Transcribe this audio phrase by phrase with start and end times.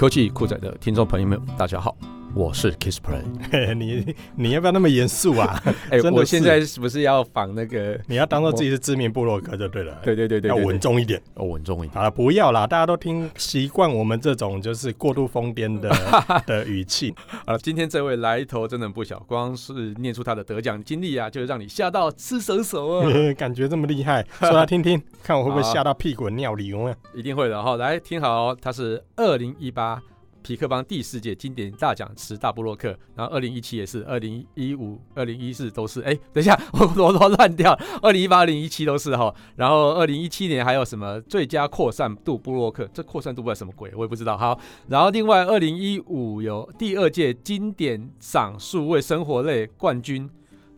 [0.00, 1.94] 科技酷仔的听众朋友们，大家好。
[2.32, 3.22] 我是 Kissplay，
[3.74, 5.60] 你你要不要那么严肃啊？
[5.90, 7.98] 哎、欸，我现在是不是要仿那个？
[8.06, 9.98] 你要当做自己是知名部落格就对了。
[10.02, 11.92] 对对对对，要稳重一点，要稳重一点。
[11.92, 15.90] 好了，不要啦，大家都听习惯我们这种就是过度疯癫的
[16.46, 17.12] 的语气。
[17.44, 23.10] 啊，今天这位来头真的不小，光是念出他的得奖经历啊，就让你吓到吃手手啊！
[23.36, 26.94] 感觉这么厉害，说来听听，看我会不会吓到屁滚尿流啊？
[27.12, 27.76] 一定会的哈！
[27.76, 30.00] 来听好、哦，他是二零一八。
[30.42, 36.00] 痞客邦第四届经典大奖十大布洛克，然后二零一七也是，二零一五、二零一四都是。
[36.00, 39.32] 哎、等一下， 我我都乱掉，二零一八、二零一七都是哈。
[39.56, 42.88] 然后二零一七年还有什么最佳扩散度布洛克？
[42.92, 44.36] 这扩散度不知道什么鬼，我也不知道。
[44.36, 50.28] 好，然后另外二零一五有第二届经典赏数位生活类冠军，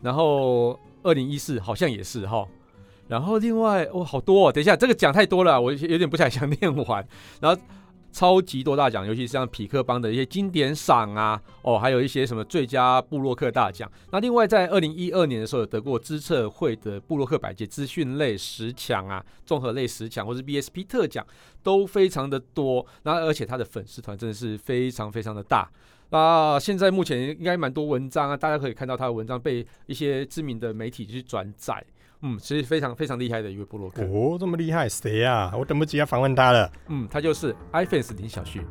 [0.01, 2.45] 然后二零一四好像也是哈。
[3.07, 7.07] 然后另外哦，好多哦，等一下，这个奖太多了，我有点不太想念完。
[7.39, 7.61] 然后。
[8.13, 13.91] 超级多大奖，尤其是像匹克邦的一些经典赏啊，哦，还有一些什么最佳布洛克大奖。
[14.11, 21.25] 那另外在二零一二年的时候，有得过知策会的布洛克百杰资讯类十强啊，综合类十强，或是 BSP 特奖，
[21.63, 22.85] 都非常的多。
[23.01, 25.67] 那而且他的粉丝团真的是非常非常的大
[26.17, 26.59] 啊。
[26.59, 31.83] 现在目前应该蛮多文章啊，大家可以看到他的文章被一些知名的媒体去转载。
[32.21, 35.53] 嗯，其实非常非常厉害的一位部落客哦，这么厉害，谁啊？
[35.57, 36.71] 我等不及要访问他了。
[36.87, 38.61] 嗯，他就是 iFans 林小旭。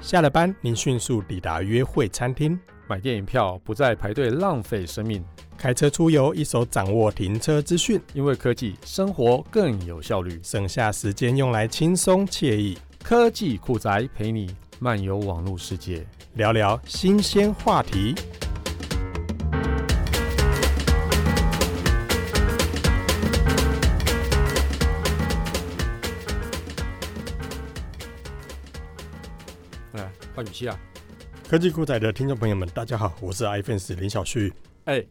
[0.00, 5.24] 下了班，您迅速抵达约会餐厅，买电影票不再排队浪费生命，
[5.60, 12.78] 开车出游一手掌握停车资讯，因为科技生活更有效率，省下时间用来轻松惬意。
[13.02, 18.14] 科技酷宅陪你漫游网络世界，聊聊新鲜话题。
[30.34, 30.80] 换语气啊！
[31.46, 34.50] 科技酷宅的听众朋友们，大家好，我是 iFans 林小旭。
[34.84, 35.08] 哎、欸，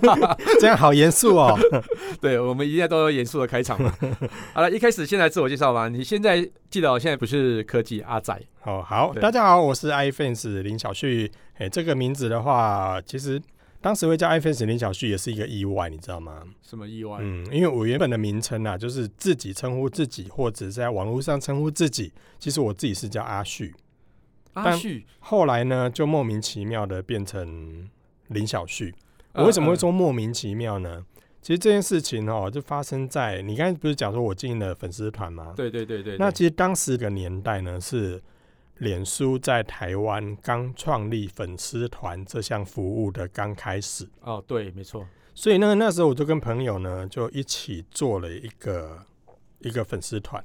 [0.60, 1.58] 这样好严肃哦。
[2.20, 3.92] 对，我们一定都要严肃的开场嘛。
[4.52, 5.88] 好了，一开始先来自我介绍吧。
[5.88, 8.38] 你现在记得，我现在不是科技阿仔。
[8.64, 11.30] 哦，好，大家好，我是 iFans 林小旭。
[11.54, 13.40] 哎、欸，这个名字的话，其实
[13.80, 16.42] 当时会叫 iFans 林小旭也是一个意外，你知道吗？
[16.62, 17.18] 什么意外？
[17.20, 22.12] 嗯，因为我原本的名称啊，就是自己称呼自己，或者在网络上称呼自己。
[22.38, 23.74] 其实我自己是叫阿旭。
[24.52, 27.88] 阿旭后来呢，就莫名其妙的变成
[28.28, 28.94] 林小旭。
[29.36, 31.04] 我为什么会说莫名其妙呢？
[31.42, 35.52] 其实这件事情哦，就发生在你刚才不是讲说我经营了粉丝团吗？
[35.56, 36.16] 对对对对。
[36.18, 38.20] 那其实当时的年代呢，是
[38.78, 44.08] 脸书在台湾刚创立粉丝团这项服务的刚开始。
[44.22, 45.06] 哦，对，没错。
[45.34, 48.98] 所以呢，那时候我就跟朋友呢，就一起做了一个
[49.60, 50.42] 一个粉丝团。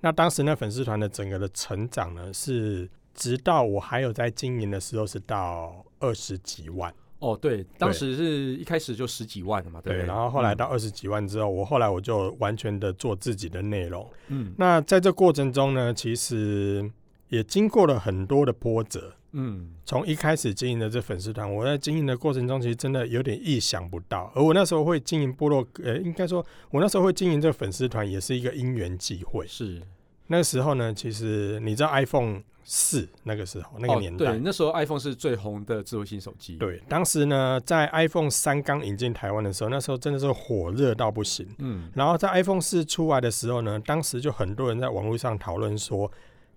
[0.00, 2.88] 那当时那粉丝团的整个的成长呢，是。
[3.12, 7.38] 直到我还有在经营的时候，是到二十几万哦。
[7.40, 9.80] 对，当时是一开始就十几万了嘛。
[9.80, 14.04] 对，对，然后后来到二十几万之后，嗯、我后来我就完全的做自己的内容。
[14.28, 16.90] 嗯，那在这过程中呢，其实
[17.28, 19.14] 也经过了很多的波折。
[19.32, 24.32] 嗯，从一开始经营的这粉丝团，我在经营的过程中，其实真的有点意想不到。
[24.34, 29.46] 而我那时候会经营部落，呃，应该说，我那时候会经营这个粉丝团，也是一个因缘际会。
[29.46, 29.80] 是
[30.26, 32.42] 那个时候呢，其实你知道 iPhone。
[32.64, 36.56] 四那个时候那个年代，哦，对，那时候 iPhone 是最红的智慧型手机。
[36.56, 41.46] 对，当时呢，在 iPhone 三刚引进台湾的时候，那时候真的是火热到不行。
[41.58, 46.10] 嗯，然后在 iPhone 四出来的时候呢，当时就很多人在网络上讨论说，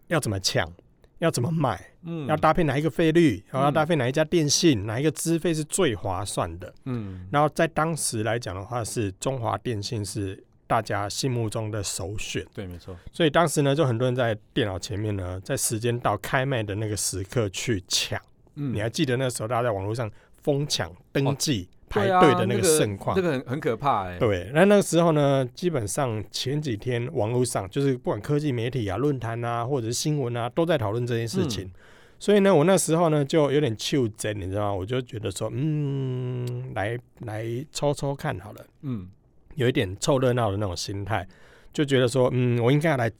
[0.07, 0.71] 要怎么抢，
[1.19, 6.73] 要怎么买，嗯，要搭配哪一个费率，然后要搭配哪一家电信，嗯，哪一个资费是最划算的。
[6.85, 10.43] 嗯，然后在当时来讲的话，是中华电信是。
[10.73, 12.97] 大家心目中的首选，对，没错。
[13.11, 18.19] 所以当时呢，就很多人在电脑前面呢，在时间到开卖的那个时刻去抢。
[18.55, 20.09] 嗯，你还记得那时候大家在网络上
[20.41, 23.15] 疯抢登记、哦、排队的那个盛况？
[23.15, 24.17] 这个很、那个、很可怕哎、欸。
[24.17, 31.71] 对，那那个时候呢，基本上前几天网络上就是不管科技媒体啊、论坛啊，或者是新闻啊，都在讨论这件事情、嗯。
[32.17, 34.73] 所以呢，我那时候呢就有点袖珍，你知道吗？
[34.73, 39.07] 我就觉得说，嗯，来来抽抽看好了，嗯。
[39.55, 41.27] 有一点凑热闹的那种心态，
[41.71, 43.11] 就觉得说，嗯，我应该要来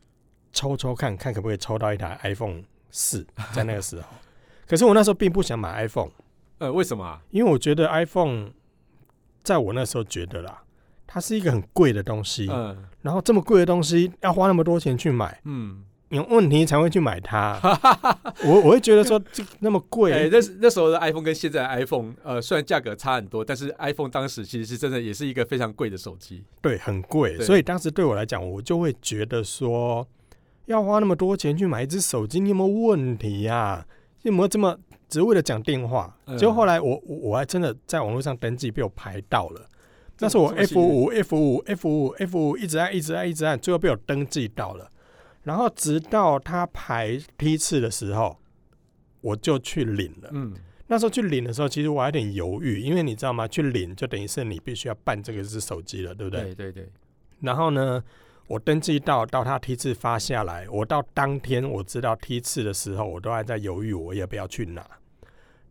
[0.51, 4.07] 抽抽看看，可不可以抽到一台 iPhone 四， 在那个时候。
[4.68, 6.09] 可是我那时候并不想买 iPhone，
[6.59, 7.21] 呃，为什么啊？
[7.31, 8.51] 因为我觉得 iPhone
[9.44, 10.63] 在我那时候觉得啦，
[11.06, 15.83] 它是一个很贵的东西，嗯，然后这么贵的东西要花那么多钱去买，嗯，
[16.13, 17.60] 有问题才会去买它。
[18.45, 26.44] 我我会觉得说这那么贵，欸，那那时候的 iPhone 跟现在的 iPhone，呃，虽然价格差很多，但是 iPhone 当时其实是真的也是一个非常贵的手机。
[26.62, 27.39] 对，很贵。
[27.39, 30.07] 所以当时对我来讲，我就会觉得说，
[30.65, 33.56] 要花那么多钱去买一只手机，你有没有问题呀？
[33.56, 33.86] 啊？
[34.21, 34.77] 有没有这么
[35.10, 36.15] 只为了讲电话？
[36.38, 39.68] 结果后来我我我还真的在网络上登记，被我排到了。
[40.19, 44.89] 那是我 F 五 F 五 F 五 F 五一直按一直按一直按，最后被我登记到了。
[45.43, 48.37] 然后直到他排批次的时候，
[49.21, 50.29] 我就去领了。
[50.31, 50.53] 嗯，
[50.87, 53.47] 那时候去领的时候，其实我还有点犹豫，因为你知道吗？
[53.47, 56.43] 去领就等于是你必须要办这个是手机了，对不对？
[56.45, 56.89] 对对对。
[57.41, 58.01] 然后呢，
[58.47, 64.85] 我登记到到他批次发下来，我到当天我知道批次的时候，我都还在犹豫，我要不要去拿。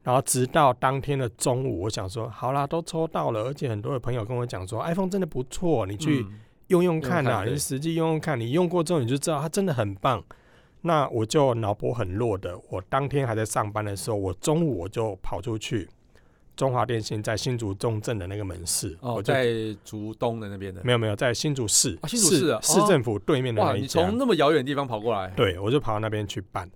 [0.02, 6.26] 然后直到当天的中午，我想说，好啦，都抽到了，而且很多的朋友跟我讲说，iPhone 真的不错，你去
[6.72, 10.24] 用用看啊，嗯、你实际用用看，你用过之后你就知道它真的很棒。
[10.80, 15.88] 那我就脑波很弱的，我当天还在上班的时候，我中午我就跑出去，
[16.56, 19.46] 中华电信在新竹中正的那个门市，哦，我在
[19.84, 26.68] 竹东的那边的，没有没有，在新竹市，啊、新竹市、啊、市政府对面的那一家，哇，你从那么遥远的地方跑过来，对，我就跑到那边去办。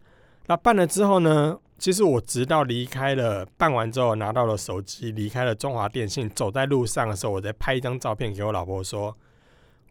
[0.46, 1.58] 那办了之后呢？
[1.78, 9.14] 其实我直到离开了，办完之后拿到了手机，离开了中华电信，走在路上的时候，我再拍一张照片给我老婆说，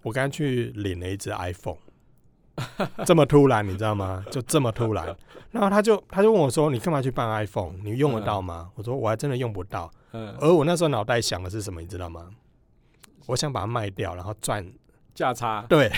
[0.05, 1.79] 我刚去领了一只 iPhone，
[3.07, 4.23] 这么突然，你知道吗？
[4.29, 5.03] 就这么突然，
[5.49, 7.73] 然后他就他就问我说，你干嘛去办 iPhone？
[7.83, 8.69] 你用得到吗？
[8.75, 9.91] 我说我还真的用不到。
[10.39, 12.29] 而我那时候脑袋想的是什么，你知道吗？
[13.25, 14.63] 我想把它卖掉，然后赚。
[15.15, 15.89] 价差 对，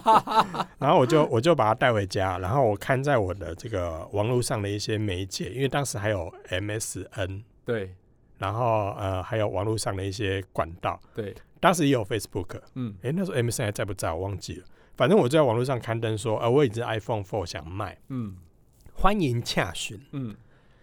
[0.80, 7.94] 然后我就我就把它带回家，然后我看在我的这个网络上的一些媒介，因为当时还有 MSN，对，
[8.38, 11.34] 然后呃还有网络上的一些管道，对，
[11.66, 14.12] 当时也有 Facebook，嗯，哎那时候 MSN 还在不在？
[14.12, 14.64] 我忘记了，
[14.96, 18.36] 反正我就在网络上刊登说，呃我有一只 iPhone Four 想卖，嗯，
[18.94, 20.36] 欢迎洽询，嗯，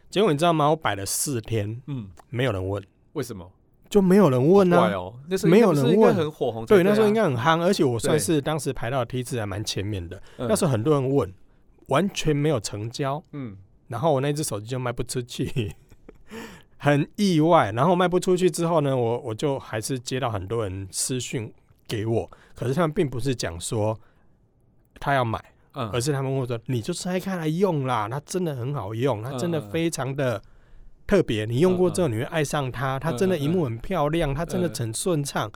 [0.09, 0.69] 结果你知道吗？
[0.71, 2.83] 我摆了四天，嗯，没有人问，
[3.13, 3.49] 为什么？
[3.89, 5.13] 就没有人问呢、啊哦，
[5.45, 10.21] 没有人问，很火红，对，那时候应该很夯，而且我算是当时排到的梯次还蛮前面的。
[10.37, 11.33] 那时候很多人问，
[11.87, 13.55] 完全没有成交，嗯，
[13.87, 15.73] 然后我那只手机就卖不出去，
[16.83, 17.71] 很意外。
[17.71, 21.51] 然后卖不出去之后呢，我我就还是接到很多人私讯
[21.87, 23.97] 给我，可是他们并不是讲说
[24.99, 25.39] 他要买，
[25.73, 30.41] 嗯，而是他们问我说，你就拆开来用啦，它真的很好用，它真的非常的。
[31.05, 35.51] 特别，你用过之后你会爱上它，它真的萤幕很漂亮，它真的很顺畅。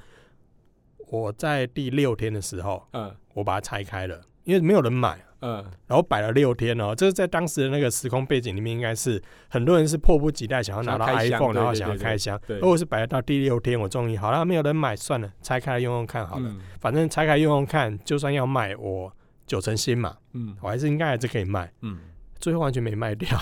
[1.08, 6.94] 我在第六天的时候，嗯，我把它拆开了，因为没有人买，嗯，然后摆了六天哦。
[6.96, 12.40] 这是在当时的那个时空背景里面，应该是很多人是迫不及待想要拿到 iPhone，然后想要开箱。
[12.48, 16.56] 如果是摆到第六天，我终于好了，没有人买，算了，拆开来用用看好了。
[16.80, 19.12] 反正拆开用用看，就算要卖，我
[19.46, 22.00] 九成新嘛，嗯，我还是应该还是可以卖，嗯。
[22.40, 23.36] 最后完全没卖掉，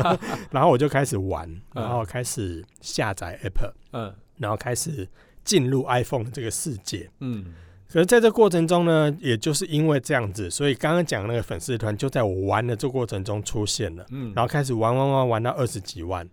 [0.52, 5.08] 然后我就开始玩，然后开始下载 App，嗯，然后开始
[5.42, 7.54] 进入 iPhone 的这个世界，嗯，
[7.92, 16.26] 可是在这过程中呢，也就是因为这样子，所以刚刚讲那个粉丝团就在我玩的这过程中出现了，嗯，然后开始玩玩玩玩到二十几万，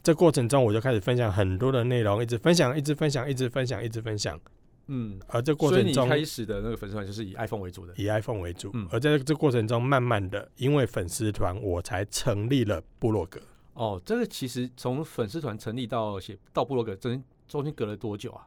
[0.00, 4.38] 这过程中我就开始分享很多的内容，一直分享，一直分享，一直分享，一直分享。
[4.86, 8.70] 嗯，而这过程中，开始的那个粉丝团就是以 iPhone 为主的，以 iPhone 为主。
[8.74, 13.40] 嗯，而在这过程中，慢慢的，因为粉丝团，我才成立了部落格。
[13.74, 18.46] 哦，这个其实从粉丝团成立到写到部落格，中间中间隔了多久啊？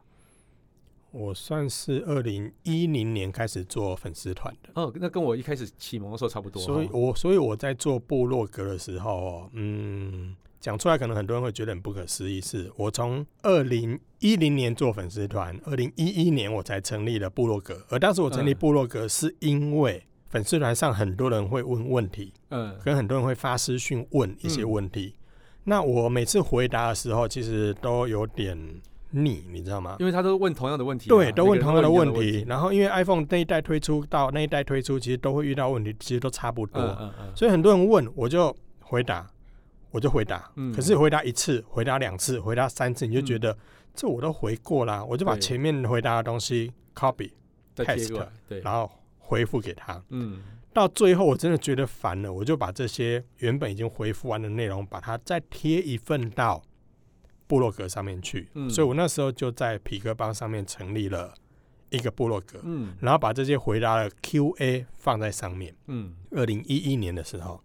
[1.12, 4.70] 我算是二零一零年开始做粉丝团的。
[4.74, 6.60] 哦，那跟我一开始启蒙的时候差不多。
[6.62, 10.36] 所以我所以我在做部落格的时候，嗯。
[10.60, 17.82] 讲出来可能很多人会觉得很不可思议，是我从二零一零年做粉丝团，二零一一年我才成立了部落格。
[17.88, 25.14] 而当时我成立部落格是因为粉丝团上很多人会问问题，嗯，跟很多人会发私讯问一些问题。
[25.64, 28.58] 那我每次回答的时候，其实都有点
[29.10, 29.96] 腻，你知道吗？
[29.98, 32.44] 因为他都问同样的问题，对，都问同样的问题。
[32.48, 37.12] 然后因为 iPhone 那一代推出到那一代推出，其实都会遇到问题，其实都差不多。
[37.34, 39.26] 所以很多人问，我就回答。
[39.92, 43.58] 我就回答，嗯、可是回答一次、回答两次、回答三次，你就觉得、嗯、
[43.92, 47.32] 这我都回过啦，我就把前面回答的东西 copy、
[47.74, 48.24] paste，
[48.62, 48.88] 然后
[49.18, 50.00] 回复给他。
[50.10, 56.62] 嗯，到最后我真的觉得烦了，我就把这些原本已经回复完的内容，把它再贴一份到
[57.50, 58.48] 部落格上面去。
[58.54, 61.34] 嗯，所以我那时候就在痞客邦上面成立了
[61.88, 62.60] 一个部落格。
[62.62, 65.74] 嗯，然后把这些回答的 Q&A 放在上面。
[65.88, 67.60] 嗯，二零一一年的时候。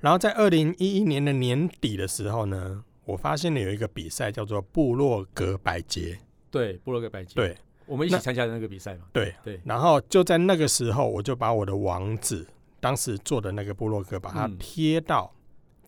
[0.00, 6.18] 然后在二零一一年的年底的时候呢，我发现了有一个比赛叫做部落格百杰。
[6.50, 7.34] 对，部落格百杰。
[7.36, 9.04] 对，我们一起参加的那个比赛嘛。
[9.12, 9.60] 对对。
[9.64, 12.44] 然后就在那个时候，我就把我的网址
[12.80, 15.32] 当时做的那个部落格，把它贴到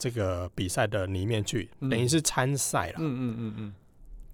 [0.01, 2.95] 这个比赛的里面去，嗯、等于是参赛了。
[2.99, 3.75] 嗯嗯嗯嗯。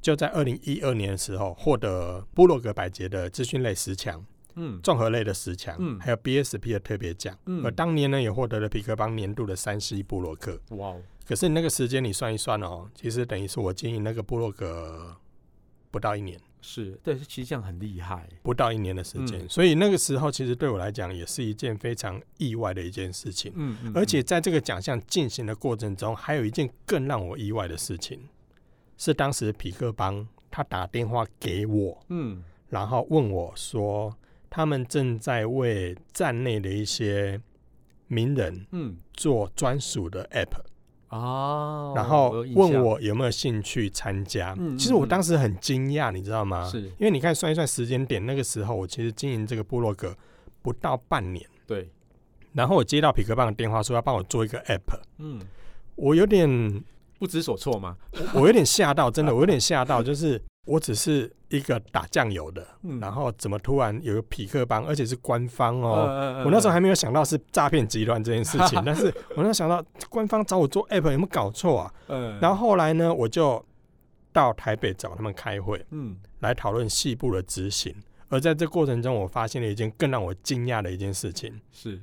[0.00, 10.60] 就在二零一二年的时候，获得布洛格百杰的资讯类十强，嗯，综合类的十强，嗯，还有 BSP 的特别奖，嗯，而当年呢，也获得了皮克邦年度的三 C 布洛克。
[10.68, 11.02] 哇哦！
[11.26, 15.16] 可是你那个时间你算一算哦，其实等于是我经营那个布洛格
[15.90, 16.40] 不到一年。
[16.60, 23.52] 是对，其实这样很厉害，不到一年的时间，嗯，所以那个时候其实对我来讲也是一件非常意外的一件事情。
[23.54, 28.20] 嗯，嗯，而且在这个奖项进行的过程中，还有一件更让我意外的事情，
[28.96, 34.16] 是当时皮克邦他打电话给我，嗯，然后问我说，
[34.50, 37.40] 他们正在为站内的一些
[38.08, 40.64] 名人，嗯，做专属的 app。
[41.08, 44.54] 哦，然后问我有没有兴趣参加。
[44.58, 46.68] 嗯，其实我当时很惊讶，你知道吗？
[46.68, 50.16] 是，因为你看算一算时间点，那个时候我其实经营这个部落格
[50.62, 51.44] 不到半年。
[51.66, 51.88] 对。
[52.52, 54.98] 然后我接到皮克棒的电话，说要帮我做一个 app。
[55.18, 55.40] 嗯，
[55.94, 56.84] 我有点
[57.18, 57.96] 不知所措吗？
[58.34, 60.40] 我有点吓到，真的，我有点吓到，就是。
[60.66, 66.42] 我只是一个打酱油的，嗯，然后怎么突然有个匹克帮，而且是官方哦。
[66.44, 71.94] 我那时候还没有想到是诈骗集团这件事情， 但是我那时候想到官方找我做 app 有没有搞错啊？
[72.08, 73.64] 嗯，然后后来呢，我就
[74.32, 77.94] 到台北找他们开会，嗯，来讨论细部的执行。
[78.28, 82.02] 而在这过程中，我发现了一件更让我惊讶的一件事情，是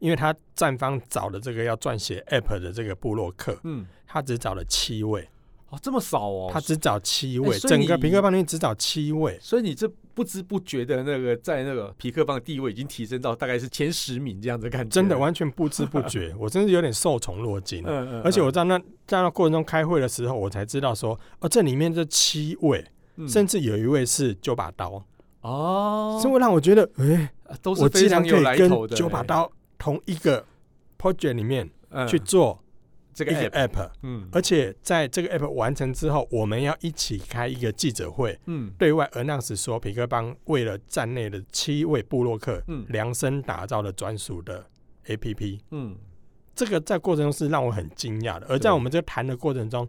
[0.00, 5.28] 因为他站方找的这个要撰写 app 的这个布洛克，嗯，他只找了七位。
[5.72, 6.50] 哦，这么少哦！
[6.52, 17.82] 他只找七位，欸、整个皮克邦里面只找七位，所以你这不知不觉的那个在那个皮克邦的地位已经提升到大概是前十名这样子感觉，真的完全不知不觉，我真是有点受宠若惊。
[17.86, 22.84] 嗯嗯，嗯，而且我在那在那过程中开会的时候，我才知道说，哦，这里面这七位，
[23.16, 25.02] 嗯、甚至有一位是九把刀
[25.40, 28.94] 哦，所以让我觉得，哎、欸，都是非常有来头的。
[28.94, 30.44] 九把刀同一个
[30.98, 31.70] project 里面
[32.06, 32.58] 去做。
[33.14, 44.66] 这个 app，嗯，而且在这个 app 完成之后，我们要一起开一个记者会，嗯，对外 announce 说，皮克邦为了站内的七位布洛克，嗯，量身打造了专属的
[45.06, 45.96] app，嗯，
[46.54, 48.46] 这个在过程中是让我很惊讶的。
[48.48, 49.86] 而在我们这个谈的过程中，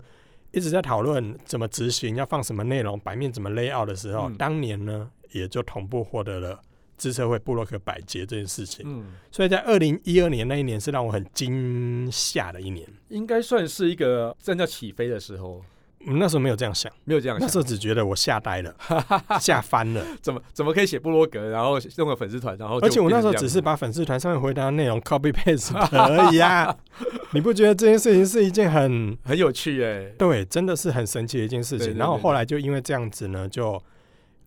[0.51, 6.61] 一直在讨论怎么执行，要放什么内容，版面怎么 layout 的时候，嗯，当年呢，也就同步获得了。
[6.97, 15.61] 资策会部落客百杰这件事情，嗯，所以在二零一二年那一年是让我很惊吓的一年，应该算是一个正在起飞的时候。
[16.05, 18.75] 嗯，那时候没有这样想，没有这样想，那时候只觉得我吓呆了，
[19.39, 26.75] 吓翻了，怎么怎么可以写部落格，然后弄个粉丝团，然后而且我那时候只是把粉丝团上面回答的内容 copy paste 而已啊，
[27.31, 30.15] 你不觉得这件事情是一件很很有趣哎、欸？
[30.17, 31.95] 对，真的是很神奇的一件事情。
[31.95, 33.81] 然后后来就因为这样子呢，就。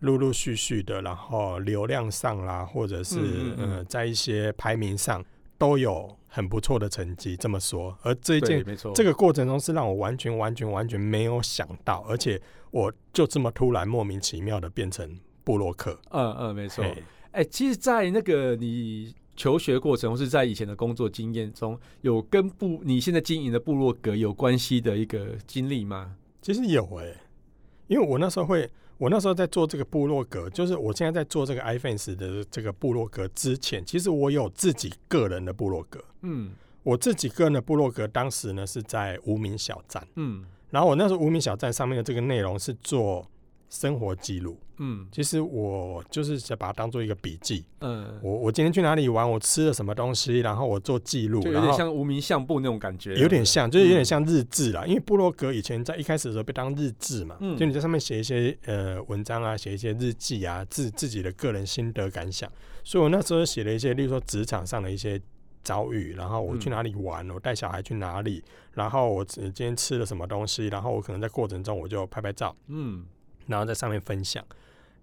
[0.00, 5.24] 陆陆续续的，然后流量上啦，或者是嗯，嗯，嗯、呃，在一些排名上
[5.56, 7.34] 都有很不错的成绩。
[7.34, 8.62] 这么说，而这一件
[8.94, 15.98] 这个过程中是让我完全完全完全没有想到，而且我就这么突然莫名其妙的变成部落客。
[16.10, 16.84] 嗯嗯，没错。
[17.32, 26.16] 哎、欸，其实，在那个你求学过程，或是在以前的工作经验中，有跟部你现在经营的部落格有关系的一个经历吗？
[26.42, 27.20] 其实有哎、欸，
[27.86, 28.70] 因为我那时候会。
[28.98, 36.02] 我那时候在做这个部落格，就是我现在在做这个 iFans 的这个部落格之前，其实我有自己个人的部落格。
[36.22, 40.06] 嗯，我自己个人的部落格当时呢是在无名小站。
[40.14, 43.26] 嗯，然后我那时候无名小站上面的这个内容是做。
[43.68, 54.88] 生活记录，嗯，其实我就是想把它当做一个笔记，嗯，我我今天去哪里玩，我吃了什么东西，然后我做记录，有点像无名相簿那种感觉，有点像，就是有点像日志啦、嗯。
[54.88, 62.50] 因为部落格以前在一开始的时候被当日志嘛，嗯，就你在上面写一些呃文章啊，写一些日记啊，自自己的个人心得感想，
[62.84, 65.20] 所以我那时候写了一些，例如说职场上的一些
[65.64, 68.44] 遭遇，然后我去哪里玩，嗯、我带小孩去哪里，
[68.74, 73.04] 然后我今天吃了什么东西，然后我可能在过程中我就拍拍照，嗯。
[73.46, 74.44] 然后在上面分享，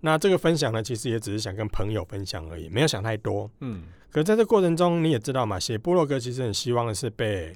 [0.01, 3.49] 那这个分享呢，其实也只是想跟朋友分享而已，没有想太多。
[3.61, 7.55] 嗯，可是在这过程中，你也知道嘛，写部落格其实很希望的是被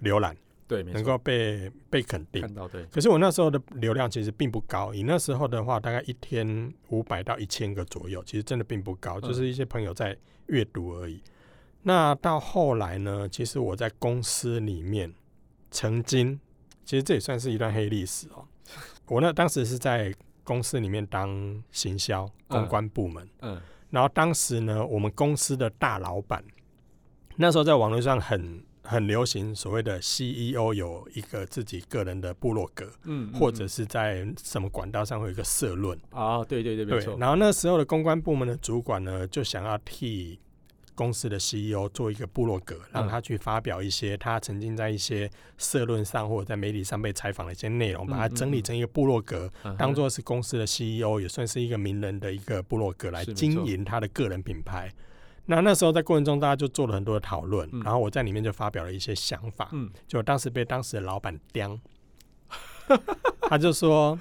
[0.00, 0.36] 浏览，
[0.68, 2.40] 对，能够被被肯定。
[2.42, 2.84] 看到对。
[2.86, 11.14] 可是我那时候的流量其实并不高，以那时候的话，大概一天五百到一千个左右，其实真的并不高，就是一些朋友在阅读而已。
[11.14, 11.22] 嗯。
[11.82, 15.12] 那到后来呢，其实我在公司里面
[15.72, 16.38] 曾经，
[16.84, 18.46] 其实这也算是一段黑历史哦。
[19.06, 20.12] 我那当时是在
[20.44, 26.42] 公司里面当行销公关部门，嗯，嗯，然后当时呢，我们公司的大老板
[27.36, 35.98] 那时候在网络上很很流行所谓的 CEO 有一个自己个人的部落格，嗯，嗯，或者是在什么管道上会有一个社论。
[36.10, 37.16] 啊，对对对，没错。
[37.18, 40.38] 然后那时候的公关部门的主管呢，就想要替
[40.94, 54.92] 公司的 CEO 做一个部落格，让他去发表一些他曾经在一些社论上或者在媒体上被采访的一些内容，把它整理成一个部落格，当做是公司的 CEO，也算是一个名人的一个部落格来经营他的个人品牌。
[55.46, 59.70] 那那时候在过程中，大家就做了很多的讨论，然后我在里面就发表了一些想法，
[60.06, 61.78] 就当时被当时的老板刁，
[63.42, 64.18] 他就说。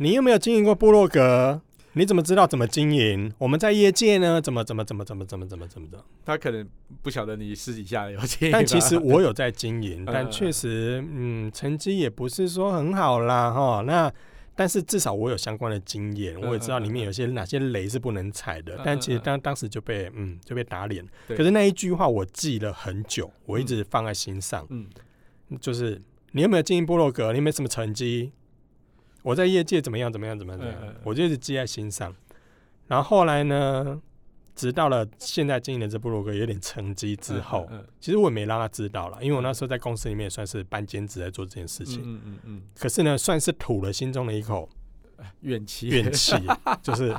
[0.00, 1.60] 你有没有经营过部落格？
[1.94, 3.32] 你怎么知道怎么经营？
[3.38, 4.40] 我们在业界呢？
[4.40, 6.04] 怎么怎么怎么怎么怎么怎么怎么的？
[6.24, 6.68] 他可能
[7.02, 13.82] 不晓得你私底下有经营，但其实我有在经营， 但确实，嗯，成绩也不是说很好啦，哈。
[13.86, 14.12] 那
[14.54, 18.80] 但是至少我有相关的经验，我也知道里面有些哪些雷是不能踩的。
[18.84, 21.04] 但其实当当时就被嗯就被打脸。
[21.28, 24.66] 可是那一句话我记了很久，我一直放在心上。
[24.70, 24.88] 嗯，
[25.60, 26.00] 就是
[26.32, 27.30] 你有没有经营部落格？
[27.32, 28.32] 你有没有什么成绩？
[29.22, 30.12] 我在业界怎么样？
[30.12, 30.38] 怎么样？
[30.38, 30.94] 怎么样？
[31.04, 32.14] 我就一直记在心上。
[32.86, 34.00] 然后后来呢，
[34.54, 37.68] 直到了现在经营的这部落格有点成绩之后，
[38.00, 42.00] 其实我也没让他知道了，因为我那时候在公司里面也算是半兼职在做这件事情。
[42.02, 42.62] 嗯嗯嗯。
[42.74, 44.68] 可是呢，算是吐了心中的一口
[45.40, 46.34] 怨气，怨气
[46.82, 47.14] 就是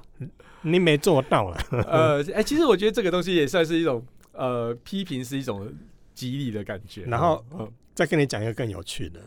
[0.64, 1.58] 你没做到了。
[1.88, 5.72] 呃，哎，其实我觉得这个东西也算是一种呃批评，是一种
[6.16, 7.04] 激励的感觉。
[7.04, 7.46] 然后
[7.94, 9.20] 再跟你讲一个更有趣的。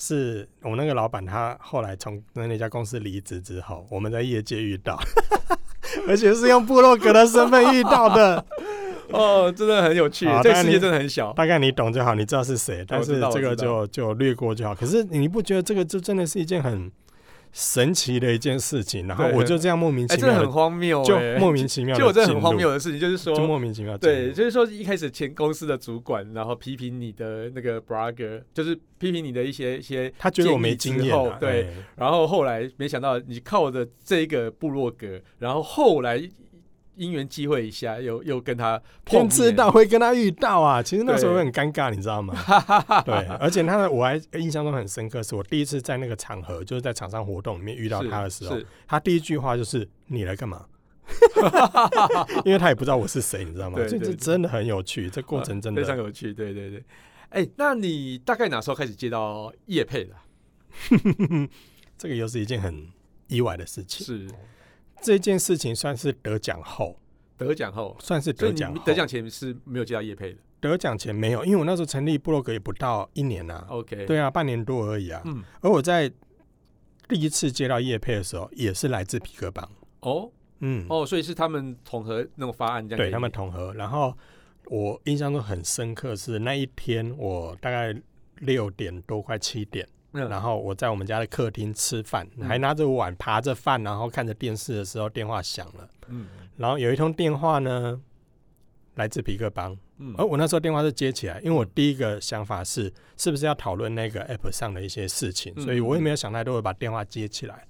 [0.00, 4.96] 是我们那个老板，他后来从那家公司离职之后，我们在业界遇到，
[6.06, 8.44] 而且是用部落格的身份遇到的。
[9.10, 11.32] 哦，真的很有趣，这个世界真的很小。
[11.32, 14.72] 大概你懂就好，你知道是谁，但是这个就就略过就好。
[14.74, 16.92] 可是你不觉得这个就真的是一件很
[17.58, 36.30] 神奇的一件事情，然后我就这样莫名其妙，很荒谬，就莫名其妙，就我这很荒谬的事情，就是说，就莫名其妙，对，就是说一开始前公司的主管，然后批评你的那个 blogger，就是批评你的一些一些，他觉得我没经验，对，然后后来没想到你靠着这个部落格，然后后来。
[36.98, 40.82] 因缘际会一下，又又跟他天知道会跟他遇到啊！
[40.82, 42.34] 其实那时候会很尴尬，你知道吗？
[43.06, 50.66] 对，而且他我还印象中很深刻，是我第一次在那个场合，就是在厂商活动里面遇到他的时候，他第一句话就是“你来干嘛？
[52.44, 53.76] ”因为他也不知道我是谁，你知道吗？
[53.76, 56.34] 对对对，这真的很有趣，这过程真的非常有趣。
[56.34, 56.84] 对对对，
[57.30, 60.14] 哎、欸，那你大概哪时候开始接到叶配的？
[61.96, 62.88] 这个又是一件很
[63.28, 64.04] 意外的事情。
[64.04, 64.28] 是。
[65.02, 66.98] 这件事情算是得奖后，
[67.36, 68.74] 得奖后算是得奖。
[68.84, 70.38] 得奖前是没有接到叶配的。
[70.60, 73.64] 得奖前没有，因为我那时候成立部落格也不到一年啊。
[73.68, 75.22] OK，对啊，半年多而已啊。
[75.24, 76.12] 嗯，而我在
[77.08, 79.70] 第一次接到叶配的时候，也是来自皮革邦。
[80.00, 82.98] 哦，嗯，哦，所以是他们统合那种方案这样。
[82.98, 84.12] 对他们统合，然后
[84.66, 87.94] 我印象中很深刻是那一天，我大概
[88.40, 89.88] 六点多快七点。
[90.12, 95.88] 然后我在我们家的客厅吃饭，还拿着碗扒着饭，然后看着电视的时候，电话响了。
[96.08, 98.00] 嗯，然后有一通电话呢，
[98.94, 99.76] 来自皮克邦。
[99.98, 107.66] 嗯，而我那时候电话是接起来，因为我第一个想法是，是不是要讨论那个 app 上的一些事情，所以我也没有想太多，我把电话接起来。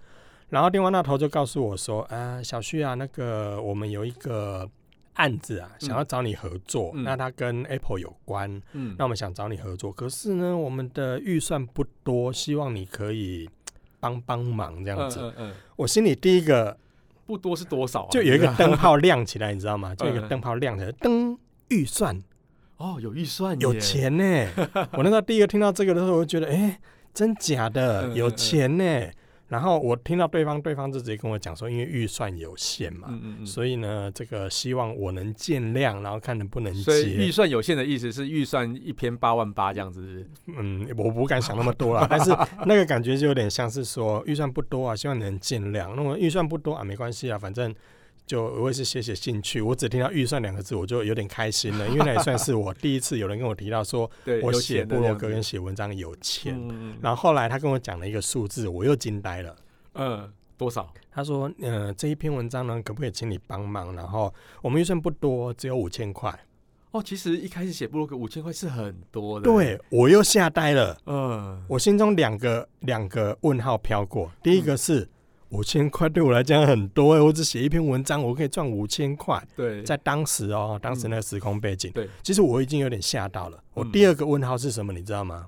[0.48, 4.70] 然后电话那头就告诉我说：“啊，小旭啊，那个我们有一个。”
[5.18, 13.50] 案子啊，想要找你合作，嗯、那它跟 Apple 有关，嗯，那我们想找你合作，可是呢，我们的预算不多，希望你可以
[13.98, 15.18] 帮帮忙这样子。
[15.20, 16.76] 嗯嗯嗯、我心里第一个
[17.26, 18.08] 不多是多少、啊？
[18.10, 19.92] 就有一个灯泡亮起来，你知道吗？
[19.98, 21.36] 就有一个灯泡亮起来，灯
[21.68, 22.16] 预算
[22.76, 24.24] 哦，有预算，有钱呢。
[24.92, 26.78] 我那时候第一个听到这个的时候，我就觉得，哎、欸，
[27.12, 28.84] 真假的，有钱呢。
[29.48, 36.82] 然后我听到对方，对方就直接跟我讲说，因为预算有限嘛，嗯嗯嗯，所以呢，这个希望我能见谅，然后看能不能接。
[36.82, 40.26] 所以预算有限的意思是预算一篇八万八这样子。
[40.46, 42.30] 嗯，我不敢想那么多了， 但是
[42.66, 45.94] 那个感觉就有点像是说预算不多啊，希望你能见谅。
[45.96, 47.74] 那么预算不多啊，没关系啊，反正。
[48.28, 54.08] 就我也是写写兴趣，我只听到预算两个字，我就有点开心了， 因为那也算是我第一次有人跟我提到说，
[54.44, 56.54] 我写部落格跟写文章有钱。
[57.00, 59.56] 然后后来他跟我讲了一个数字，我又惊呆了。
[59.94, 60.92] 嗯，多少？
[61.10, 63.96] 他说，嗯，这一篇文章呢，可不可以请你帮忙？
[63.96, 66.38] 然后我们预算不多，只有五千块。
[66.90, 69.44] 哦，其实一开始写部落格五千块是很多的。
[69.44, 70.96] 对，我又吓呆了。
[71.06, 75.08] 嗯，我心中两个两个问号飘过，第一个是。
[75.50, 79.42] 五千块对我来讲很多哎，我只写一篇文章，我可以赚五千块。
[79.56, 83.58] 对，在当时哦，当时那个时空背景，对，其实我已经有点吓到了。
[83.72, 84.92] 我第二个问号是什么？
[84.92, 85.46] 你知道吗？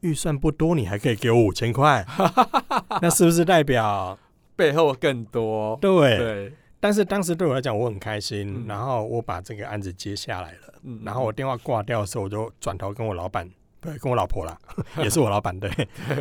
[0.00, 2.04] 预算不多，你还可以给我五千块，
[3.00, 4.18] 那是不是代表
[4.54, 5.78] 背后更多？
[5.80, 6.52] 对对。
[6.78, 10.74] 但是当时对我来讲，我很开心，然后我把这个案子接下来了。
[11.04, 13.46] 然后我电话挂掉的时候，我就转头跟我老板，
[13.80, 14.58] 对，跟我老婆啦，
[15.02, 15.70] 也是我老板，对，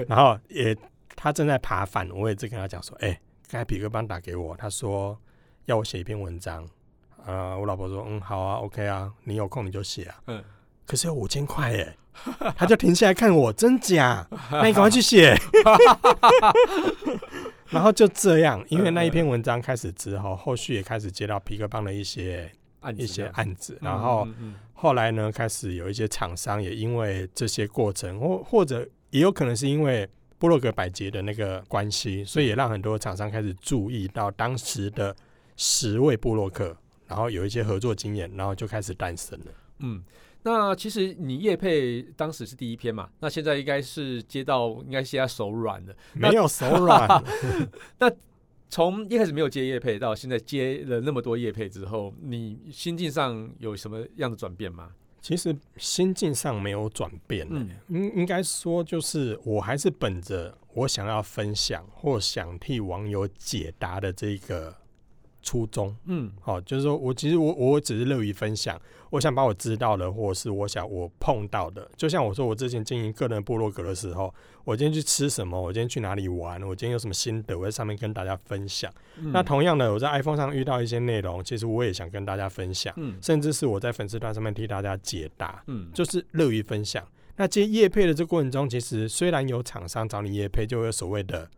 [0.08, 0.74] 然后也。
[1.22, 3.20] 他正在爬反，我也在跟他讲说：“哎、欸，
[3.52, 5.20] 刚才皮哥邦打给我，他说
[5.66, 6.66] 要我写一篇文章，
[7.26, 10.16] 呃，我老婆说，嗯，好啊，OK 啊，你有空你就写啊。
[10.28, 10.42] 嗯。
[10.86, 11.94] 可是有五千块耶，
[12.56, 14.26] 他就停下来看我，真假？
[14.50, 15.38] 那你赶快去写。
[17.70, 24.26] 然后就这样，因为那一篇文章开始之后，后续也开始接到痞客邦的一些案一些案子，然后
[24.72, 35.16] 后来呢，开始有一些厂商也因为这些过程，或或者也有可能是因为部落格百杰的那个关系，所以也让很多厂商开始注意到当时的
[35.58, 36.76] 十位布洛克，
[37.06, 39.46] 然后有一些合作经验，然后就开始诞生了。
[39.80, 40.04] 嗯。
[40.42, 43.10] 那其实你叶配当时是第一篇嘛？
[43.20, 45.94] 那现在应该是接到，应该现在手软了。
[46.14, 47.22] 没有手软。
[48.00, 48.10] 那
[48.70, 54.92] 从一开始没有接叶配到现在接了那么多叶配之后，你心境上有什么样的转变吗？
[55.22, 57.48] 其实心境上没有转变。
[57.50, 64.76] 嗯，应应该说就是我还是本着我想要分享或想替网友解答的这个。
[65.50, 74.32] 初衷，嗯，好，就是说我其实我我只是乐于分享，我想把我知道的，或者是我想我碰到的，就像我说我之前经营个人部落格的时候，
[74.64, 78.94] 我今天去吃什么，我今天去哪里玩，我今天有什么心得，我在上面跟大家分享。
[79.18, 87.04] 嗯、那同样的，我在 iPhone 上遇到一些内容，其实我也想跟大家分享，嗯，甚至是我在粉丝团上面替大家解答，嗯，就是乐于分享。
[87.38, 91.50] 那接业配的这过程中，其实虽然有厂商找你业配，就会有所谓的。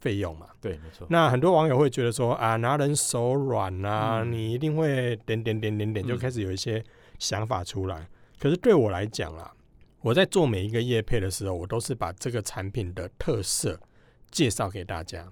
[0.00, 1.06] 费用嘛，对，没错。
[1.10, 6.82] 那很多网友会觉得说啊，拿人手软啊，嗯、你一定会点点点点点，就开始有一些
[7.18, 7.98] 想法出来。
[7.98, 8.06] 嗯、
[8.38, 9.52] 可是对我来讲啊，
[10.00, 13.78] 我在做每一个业配的时候，我都是把这个产品的特色
[14.30, 15.28] 介绍给大家。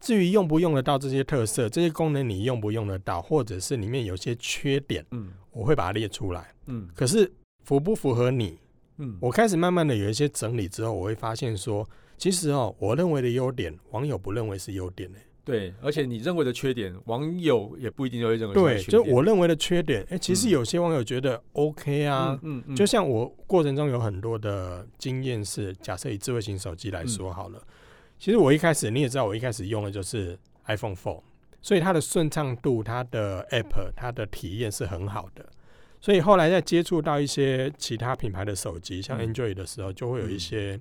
[0.00, 6.88] 至于用不用得到这些特色，这些功能你用不用得到，或者是里面有些缺点，嗯，我会把它列出来，嗯。
[6.94, 7.28] 可是
[7.64, 8.58] 符不符合你？
[8.98, 11.84] 嗯，我开始慢慢的有一些整理之后，我会发现说。
[12.16, 15.18] 其实哦，我认为的优点，网友不认为是优点呢。
[15.44, 19.02] 对，而且你认为的缺点，网友也不一定就会认为是缺点。
[19.02, 22.38] 对，就我认为的缺点，哎、欸，其实有些网友觉得 OK 啊。
[22.42, 22.74] 嗯嗯。
[22.74, 27.66] 就像我过程中有很多的经验是，假设以智慧型手机来说好了，嗯、
[28.18, 31.20] 其实我一开始你也知道，我一开始用的就是 iPhone Four，
[31.60, 35.44] 所以它的顺畅度、它的 App、它的体验是很好的。
[36.00, 40.80] 所以后来在接触到一些其他品牌的手机，像 Android 的时候，就会有一些。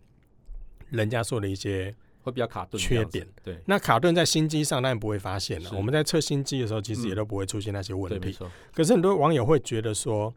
[0.94, 5.70] 人家说的一些会比较卡顿缺点，对，那卡顿在新机上当然不会发现了。
[5.74, 8.38] 我们在测新机的时候，其实也都不会出现那些问题。
[8.74, 10.34] 可是很多网友会觉得说，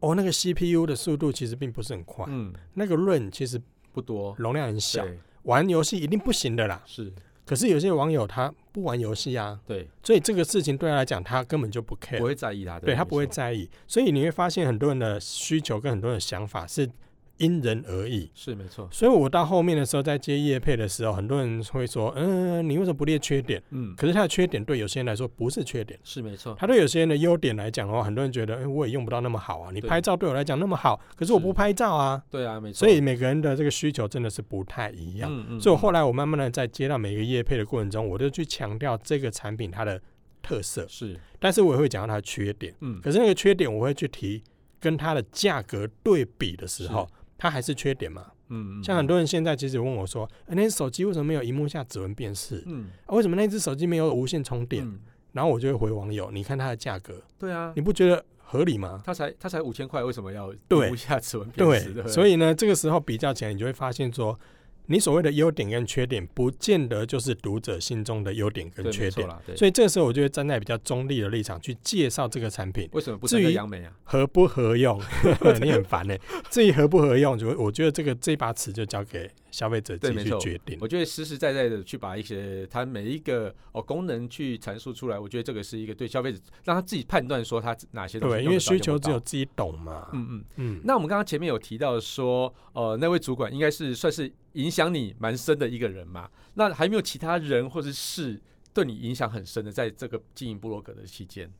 [0.00, 3.60] 哦，那个 CPU 的速度其实并不是很快，嗯，那个 RAM 其实
[3.92, 5.06] 不多，容量很小，
[5.42, 6.82] 玩游戏一定不行的啦。
[6.86, 7.12] 是，
[7.44, 13.70] 可是有些网友他不玩游戏啊，对，所以这个事情对他来讲，他根本就不 care，不会在意他，对他不会在意。
[13.86, 16.90] 所以你会发现很多人的需求跟很多人的想法是。
[17.38, 18.88] 因人而异，是没错。
[18.92, 26.54] 所以我到后面的时候，在接业配的时候，很多人会说：“嗯、呃，你为什么不列缺点？”嗯，可是他的缺点对有些人来说不是缺点，是没错。
[26.58, 32.22] 他对有些人的优点来讲的话，很多人觉得：“哎、欸，我也用不到那么好啊。”你拍照对我来讲那么好，可是我不拍照啊。
[32.30, 32.78] 对啊，没错。
[32.78, 35.28] 所以每个人的这个需求真的是不太一样。
[35.32, 35.60] 嗯嗯。
[35.60, 40.00] 所以我后来我慢慢的在接到每个业配的过程中，我都去强调这个产品它的
[40.42, 42.72] 特色是，但是我也会讲到它的缺点。
[42.80, 43.00] 嗯。
[43.00, 44.42] 可是那个缺点我会去提
[44.78, 47.08] 跟它的价格对比的时候。
[47.42, 48.24] 它还是缺点嘛？
[48.50, 52.62] 嗯，像很多人现在其实问我说：“欸、那手机为什么没有荧幕下指纹辨识？
[52.66, 55.00] 嗯、啊，为什么那只手机没有无线充电？”嗯、
[55.32, 59.02] 然后我就会回网友：“你看它的价格，对啊，你不觉得合理吗？
[59.04, 61.92] 它才它才五千块，为什么要荧幕下指纹辨识？
[61.92, 64.38] 对，所以呢，这个时候比较起来，你就会发现说。
[64.86, 69.28] 你所谓的优点跟缺点，不见得就是读者心中的优点跟缺点。
[69.56, 72.88] 所以这个时候，我就会站在比较中立的立场去介绍这个产品。
[72.92, 73.26] 为什么不？
[73.26, 75.00] 至于杨梅啊，合不合用，
[75.62, 76.20] 你很烦呢、欸。
[76.50, 80.76] 至于合不合用，就我觉得这个这把尺就交给消费者自己去决定。
[80.80, 88.36] 我觉得实实在在的去把一些它每一个哦功能去阐述出来，我觉得这个是一个对消费者让他自己判断说他哪些东西。
[88.36, 90.08] 对，因为需求只有自己懂嘛。
[90.12, 90.80] 嗯嗯嗯。
[90.84, 94.30] 那我们刚刚前面有提到说，呃，那位主管应该是算是。
[94.52, 96.28] 影响你蛮深的一个人嘛？
[96.54, 98.40] 那还没有其他人或者事
[98.74, 101.50] 对你影响很深的，在这个经营部落格的期间，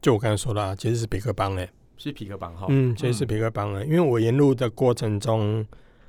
[0.00, 2.66] 就我刚才说的，其实是皮克邦嘞，是皮克邦哈。
[2.68, 5.66] 嗯，其实是皮克邦嘞，嗯、因为我沿路的过程中，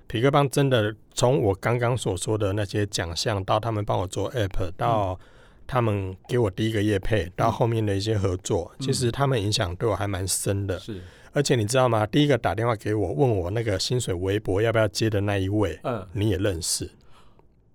[0.07, 5.19] 皮克邦真的从我刚刚所说的那些奖项，到他们帮我做 app，到
[5.65, 10.79] 他们给我第一个业配，嗯、到后面的一些合作，嗯、其实他们影响对我还蛮深的。
[10.79, 11.01] 是。
[11.33, 12.05] 而且你知道吗？
[12.05, 16.89] 第一个打电话给我问我那个薪水微博要不要接的那一位，嗯，你也认识？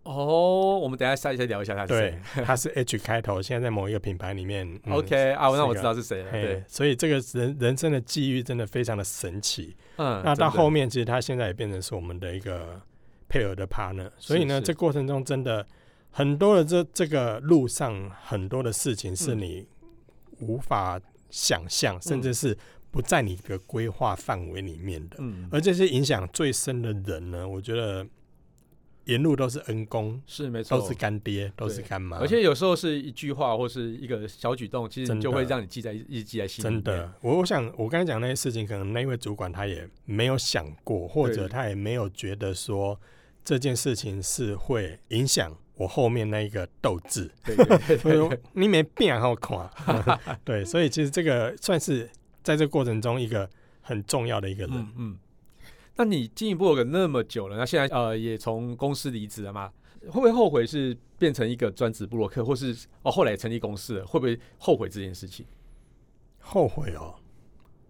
[0.05, 2.21] 哦，我们等一下下一下聊一下他是谁？
[2.35, 4.67] 对， 他是 H 开头，现在在某一个品牌里面。
[4.85, 6.31] 嗯、OK 啊，那我知道是谁了。
[6.33, 9.77] 对，所以这个人人生的际遇真的非常的神奇。
[9.97, 12.81] 嗯，那到后面其实他现在也变成是我们的一个
[13.29, 14.11] 配合的 partner。
[14.19, 15.65] 所以呢，这过程中真的
[16.11, 19.67] 很多的这这个路上很多的事情是你
[20.41, 21.01] 无法。
[21.35, 22.55] 想象，甚至是
[22.93, 25.17] 不在你的规划范围里面的。
[25.19, 28.07] 嗯，而这些影响最深的人呢，我觉得。
[29.07, 32.19] 沿路都是恩公，是没错，都是干爹，都是干妈。
[32.19, 36.69] 而且有时候是一句话或是一个小举动，其实就会让你记在一记在心里。
[36.71, 42.97] 真的，我我想我刚才讲那些事情，可能那位主管他也没有想过，或者他也没有觉得说
[43.45, 47.29] 这件事情是会影响我后面那一个斗志。
[47.45, 49.69] 对，对，对，对，对， 你没变好看。
[50.45, 52.09] 对，所以其实这个算是
[52.43, 53.49] 在这个过程中一个
[53.81, 54.77] 很重要的一个人。
[54.77, 54.93] 嗯。
[54.97, 55.19] 嗯
[55.95, 59.71] 那你经营部落格那么久了，那现在呃也从公司离职了吗？
[60.07, 64.07] 会不会后悔是变成一个专职布洛克，或是哦后来成立公司了？
[64.07, 65.45] 会不会后悔这件事情？
[66.41, 67.15] 后悔哦，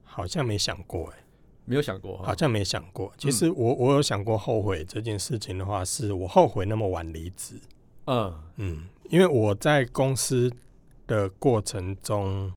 [0.02, 1.24] 好像没想过哎，
[1.64, 3.12] 没有想过，好像没想过。
[3.16, 7.54] 其实我我有想过后悔这件事情的话，是我后悔那么晚离职。
[8.06, 10.52] 嗯嗯，因为我在公司
[11.06, 12.52] 的过程中。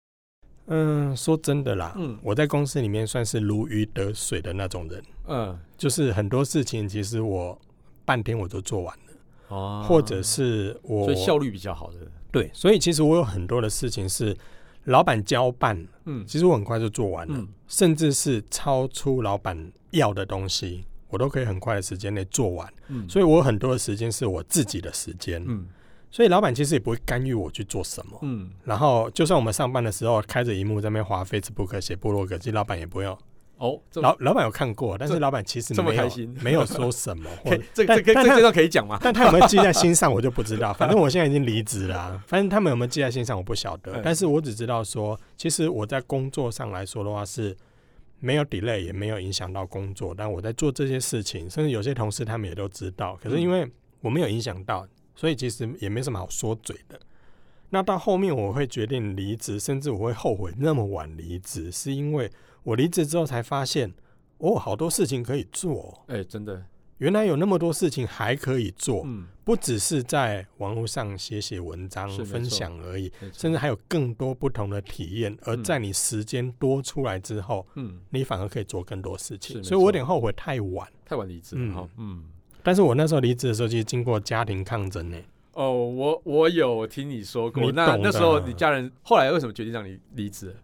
[0.68, 7.60] 嗯，说真的啦，嗯，我在公司里面算是如鱼得水的那种人，嗯，就是很多事情其实我
[8.04, 9.14] 半天我都做完了，
[9.50, 11.98] 哦，或者是我所以效率比较好的，
[12.32, 14.36] 对，所以其实我有很多的事情是
[14.86, 25.68] 老板交办，嗯，其实我很快就做完了，嗯，甚至是超出老板要的东西，我都可以很快的时间内做完，嗯，所以我有很多的时间是我自己的时间，嗯。
[26.16, 33.14] 所以老板其实也不会干预我去做什么，嗯，然后就算我们上班的时候开着荧幕在那边滑 Facebook 写部落格，其实老板也不用
[33.58, 33.78] 哦。
[33.96, 37.30] 老老板有看过，但是老板其实没有这么开心，没有说什么。
[37.44, 38.98] 或这这这这段可以讲吗？
[39.02, 40.74] 但他有没有记在心上， 我就不知道。
[40.76, 44.00] 反正我现在已经离职了啊，反正他们有没有记在心上，我不晓得。
[44.02, 47.54] 但是我只知道说，其实我在工作上来说的话是
[48.22, 50.16] 没有 delay，也没有影响到工作。
[50.18, 53.20] 但我在做这些事情，甚至有些同事他们也都知道。
[53.22, 54.88] 可是因为我没有影响到。
[55.16, 57.00] 所以其实也没什么好说嘴的。
[57.70, 62.32] 那到后面我会决定离职，甚至我会后悔那么晚离职，是因为
[62.64, 63.92] 我离职之后才发现，
[64.38, 66.04] 哦，好多事情可以做。
[66.08, 66.64] 哎，真的，
[67.00, 69.02] 原来有那么多事情还可以做。
[69.06, 75.36] 嗯，不只是在网络上写写文章分享而已，甚至还有更多不同的体验。
[75.42, 79.62] 而在你时间多出来之后，嗯，你反而可以做更多事情。
[79.64, 81.56] 所以我有点后悔太晚，太晚离职。
[81.58, 82.24] 嗯嗯。
[82.66, 85.18] 但是我那时候离职的时候，其实经过家庭抗争呢。
[85.54, 87.72] 哦，我我有听你说过。
[87.72, 90.56] 那那时候你家人后来为什么决定让你离职？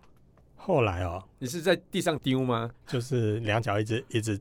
[0.55, 2.71] 后来哦，你是在地上丢吗？
[2.87, 4.39] 就是两脚一直 一直。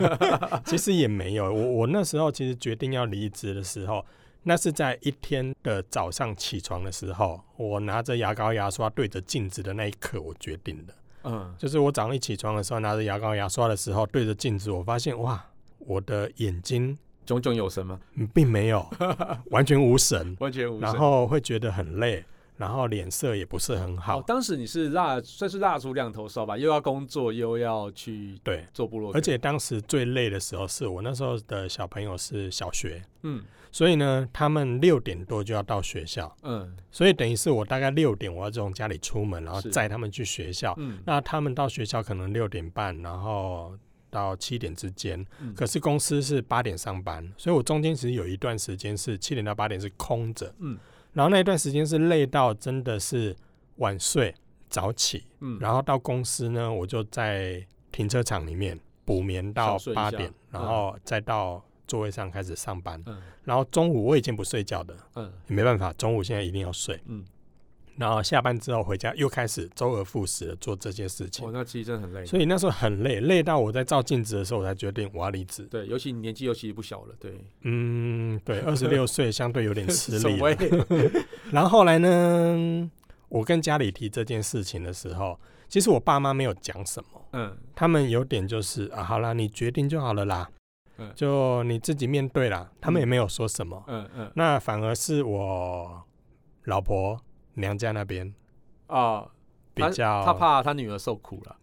[0.64, 4.02] 其实也没有，我我那时候其实决定要离职的时候，
[4.44, 10.94] 那是在一天的早上起床的时候，我拿着牙膏牙刷对着镜子的那一刻，我决定的。
[11.24, 15.44] 嗯，就是我早上一起床的时候，拿着牙膏牙刷的时候，对着镜子，我发现哇。
[15.78, 18.00] 我的眼睛炯炯有神吗？
[18.32, 18.86] 并没有，
[19.50, 20.80] 完全无神，完全无神。
[20.80, 22.24] 然后会觉得很累，
[22.56, 24.18] 然后脸色也不是很好。
[24.18, 29.12] 哦、当时你是蜡，算是蜡烛两头烧吧，又要工作，又要去对做部落。
[29.12, 40.74] 而且当时最累的时候是我那时候的小朋友是小学，嗯，所以呢，他们六点多就要到学校，嗯，所以等于是我大概六点我要从家里出门，然后载他们去学校。
[40.78, 43.78] 嗯，那他们到学校可能六点半，然后。
[44.10, 50.78] 到七点之间，可是公司是八点上班，嗯、所以我中间其实有一段时间是七点到八点是空着，嗯，
[51.12, 53.34] 然后那一段时间是累到真的是
[53.76, 54.34] 晚睡
[54.68, 67.24] 早起，嗯，然后到公司呢，我就在停车场里面补眠到八点，然后再到座位上开始上班，嗯，然后中午我已经不睡觉的，嗯，也没办法，中午现在一定要睡，嗯。
[67.98, 71.44] 然后下班之后回家，又开始周而复始的做这些事情。
[71.44, 72.24] 哦，那其实真的很累。
[72.24, 75.64] 所以那时候很累，累到我在照镜子的时候，我才决定我要离职。
[75.64, 77.44] 对，尤其你年纪尤其不小了，对。
[77.62, 80.38] 嗯，对，二十六岁相对有点 吃力。
[81.50, 82.88] 然后后来呢，
[83.28, 85.36] 我跟家里提这件事情的时候，
[85.68, 87.28] 其实我爸妈没有讲什么。
[87.32, 87.58] 嗯。
[87.74, 90.48] 他们有点就是啊，好啦，你决定就好了啦。
[90.98, 91.10] 嗯。
[91.16, 92.70] 就你自己面对啦。
[92.80, 93.82] 他们也没有说什么。
[93.88, 94.30] 嗯嗯。
[94.36, 96.04] 那反而是我
[96.66, 97.20] 老婆。
[97.58, 98.32] 娘家那边
[98.86, 99.28] 啊，
[99.74, 101.56] 比较他怕他女儿受苦了，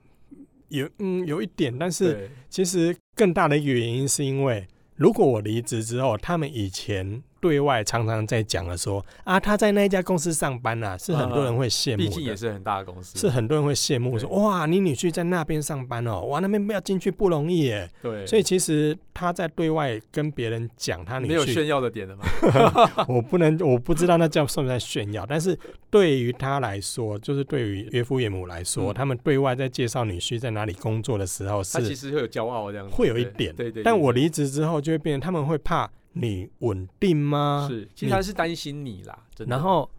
[0.69, 7.23] 有嗯有一点，但是其实更大的一个原因是因为，如果我离职之后，他们以前。
[7.45, 12.03] 对外常常在讲的说啊，他在那一家公司上班呐、啊，是很多人会羡慕的。
[12.03, 17.87] 毕竟也是很大的公司，是很多人会羡慕说哇，你女婿在那边上班哦，哇，那边不要进去不容易耶。
[18.01, 22.23] 对，所以其实他在对外跟别人讲他女婿，没有炫耀的点的吗？
[23.07, 25.23] 我不能，我不知道那叫算不算炫耀。
[25.29, 25.55] 但是
[25.91, 33.53] 对于他来说，就是对于岳父岳母来说，嗯、他们对外在介绍女婿在哪里工作的时候是，他其实会有骄傲这样子，会有一点。
[33.53, 33.83] 对对，对，对。
[33.83, 35.87] 但我离职之后就会变成他们会怕。
[36.17, 37.67] 你稳定吗？
[37.69, 39.17] 是，其实他是担心你啦。
[39.47, 39.89] 然后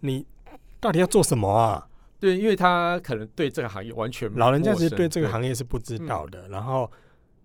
[0.00, 0.24] 你
[0.78, 1.88] 到底要做什么啊？
[2.20, 6.48] 对，因为他可能对这个行业完全老人家其实对这个行业是不知道的。
[6.48, 6.90] 然后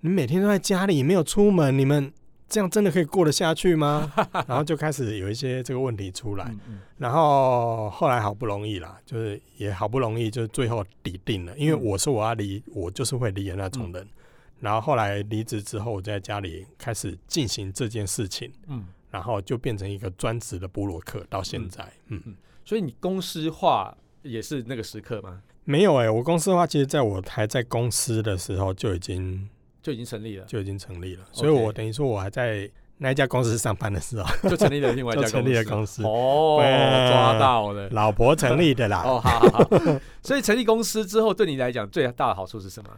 [0.01, 2.13] 你每天都在家里没有出门，你们
[2.47, 4.13] 这样真的可以过得下去吗？
[4.47, 6.55] 然后就开始有一些这个问题出来。
[6.97, 11.57] 然后后来好不容易啦，就是也好不容易，就是最后抵定了。
[11.57, 14.07] 因为我说我要离，我就是会离的那种人。
[14.63, 18.49] 然后后来离职之后，我在家里开始进行这件事情。
[18.67, 18.85] 嗯。
[19.13, 25.39] 然后就变成一个专职的部落客，到现在，嗯，嗯，所以你公司化也是那个时刻吗？
[25.65, 29.47] 没有哎、欸，我公司化其实在我还在公司的时候就已经
[29.83, 31.23] 就已经成立了，就已经成立了。
[31.31, 36.57] 所以我等于说我还在那一家公司上班的时候， 就成立了另外一家公司，成立了公司哦，
[37.11, 39.03] 抓到了，老婆成立的啦。
[39.05, 39.99] 哦，好好好。
[40.23, 42.89] 所以成立公司之后，对你来讲最大的好处是什么？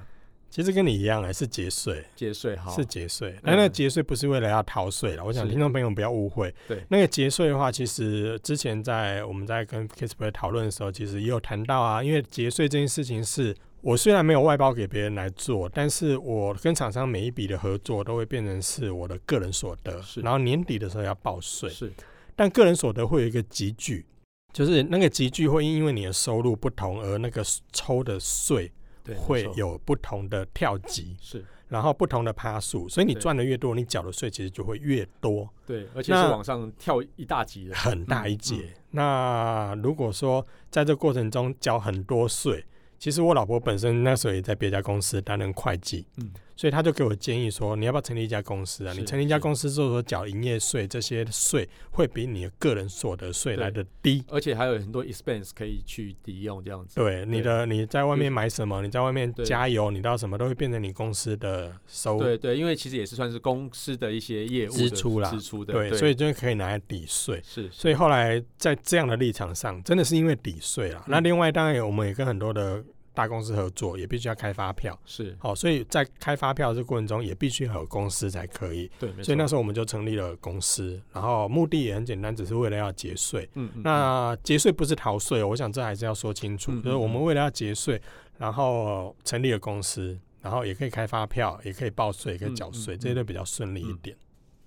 [0.55, 3.35] 其实跟你一样哎，是节税，节税哈，是节税。
[3.43, 6.55] 那那个节税不是为了要逃税了，我想听众朋友不要误会。
[6.65, 12.01] 对，那个节税的话，其实之前在我们在跟 Kisper 讨论的时候，其实也有谈到啊。
[12.01, 21.69] 因为节税这件事情是，我虽然没有外包给别人来做，但是我跟厂商每一笔的合作都会变成是我的个人所得，然后年底的时候要报税。
[21.69, 21.91] 是，
[22.33, 24.05] 但个人所得会有一个集聚，
[24.53, 28.71] 就是那个集聚会因为你的收入不同而那个抽的税。
[29.13, 35.47] 会有不同的跳级，是，然后不同的趴数，所以你赚的越多，你缴的税其实就会越多。
[35.65, 38.55] 对，而且是往上跳一大级的，很大一截。
[38.55, 42.65] 嗯嗯、那如果说在这过程中缴很多税，
[42.97, 48.93] 其实我老婆本身那时候也在别家公司担任会计，嗯，所以他就给我建议说，你要不要成立一家公司啊？
[48.93, 56.95] 你成立一家公司之后说缴营业税，这些税会比你的个人所得税来的低，而且还有很多 expense 可以去抵用这样子。
[56.95, 62.19] 对，你的你在外面买什么，你在外面加油，你到什么都会变成你公司的收入。
[62.19, 65.73] 对对，因为其实也是算是公司的一些业务支出啦，支出的。
[65.73, 67.41] 对，所以就可以拿来抵税。
[67.43, 71.03] 是，所以后来在这样的立场上，真的是因为抵税啦。
[71.07, 72.83] 那另外当然我们也跟很多的。
[73.15, 78.91] 大公司合作也必须要开发票，是好，所以在开发票这个过程中也必须要有公司才可以。
[78.99, 83.49] 对，所以那时候我们就成立了公司，然后目的也很简单，只是为了要节税。
[83.53, 86.71] 嗯，嗯，那节税不是逃税，我想这还是要说清楚。
[86.73, 87.99] 嗯嗯嗯，就是我们为了要节税，
[88.37, 94.15] 然后成立了公司，然后也可以开发票，也可以报税，也可以缴税，这些都比较顺利一点。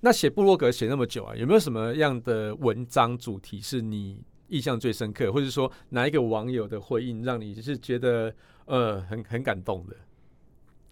[0.01, 8.35] 那写布洛格写那么久啊，有没有什么样的文章主题是你印象最深刻，或者说哪一个网友的回应让你是觉得
[8.67, 9.97] 呃很很感动的？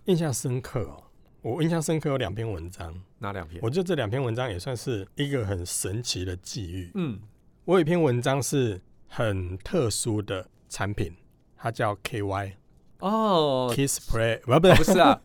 [0.04, 1.02] 印象深刻哦，
[1.42, 3.60] 我印象深刻有两篇文章，哪两篇？
[3.62, 6.90] 我觉得这两篇文章也算是一个很神奇的际遇。
[6.94, 7.18] 嗯，
[7.64, 11.12] 我有一篇文章是很特殊的产品，
[11.56, 12.52] 它叫 KY
[13.00, 15.20] 哦，Kiss Play，不不不是啊，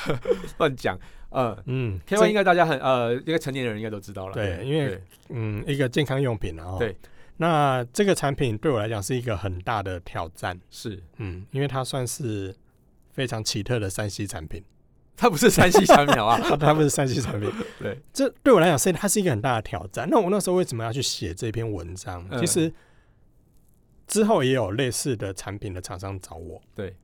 [0.58, 0.98] 乱讲。
[1.30, 4.34] 呃嗯，KY 应该大家很呃，应该成年人应该都知道了。
[4.34, 6.76] 对，因为嗯，一个健康用品啊。
[6.78, 6.94] 对。
[7.38, 12.54] 那这个产品对我来讲是一个很大的挑战，是，嗯，因为它算是
[13.10, 14.62] 非常奇特的三 C 产品，
[15.16, 20.06] 它不是三 C 产品啊，它不是三 C 产品， 对，这对我来讲是它是一个很大的挑战。
[20.08, 22.24] 那我那时候为什么要去写这篇文章？
[22.38, 22.72] 其实
[24.06, 26.94] 之后也有类似的产品的厂商找我，对，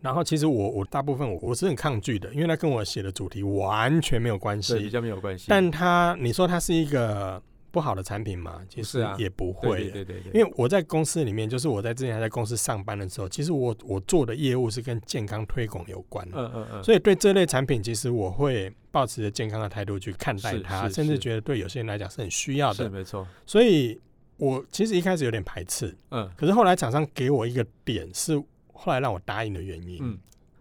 [0.00, 5.46] 然后其实我我大部分我我是很抗拒的，因为它跟我写的主题完全没有关系，比较没有关系。
[5.48, 7.42] 但它你说它是一个。
[7.70, 9.90] 不好的产品嘛，其实也不会。
[9.90, 16.38] 对对对，因为我在公司里面，就是我在之前还在公司上班的时候，其实我我做的业务是跟健康推广有关的。
[16.38, 16.84] 嗯嗯嗯。
[16.84, 22.84] 所以对这类产品，其实我会保持着健康的态度去看待它，甚至觉得对有些人来讲是很需要的。
[22.84, 23.26] 是没错。
[23.44, 24.00] 所以
[24.36, 25.96] 我其实一开始有点排斥。
[26.10, 26.30] 嗯。
[26.36, 28.36] 可是后来厂商给我一个点，是
[28.72, 29.98] 后来让我答应的原因。
[30.00, 30.18] 嗯。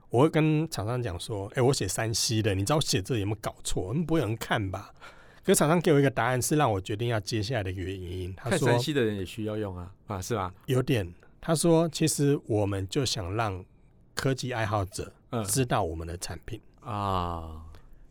[0.09, 3.83] 我会跟厂商讲说：“哎，我写山西的，你知道我写这有没有搞错？
[3.89, 4.93] 我们不会有人看吧？”
[5.45, 8.34] 可厂商给我一个答案，是让我决定要接下来的原因。
[8.36, 13.63] 他说：“看 3C 的人也需要用啊，啊，是吧？”有点，他说：“其实我们就想让
[14.15, 15.13] 科技爱好者
[15.47, 17.62] 知道我们的产品、嗯、啊。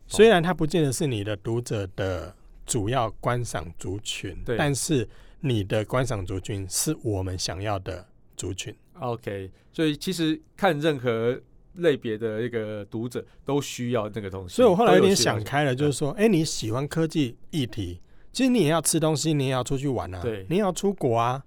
[0.07, 2.33] 虽然它不见得是你的读者的
[2.65, 5.05] 主要观赏族群，对，但是
[5.41, 8.73] 你的观赏族群是我们想要的族群。
[8.99, 11.37] OK，所以其实看任何。”
[11.77, 18.01] 类别的一个读者都需要这个东西，所以我后来有点想开了，就是说，哎、欸，你喜欢科技议题，
[18.31, 21.43] 其实你也要吃东西，你也要出去玩啊，对，你也要出国啊，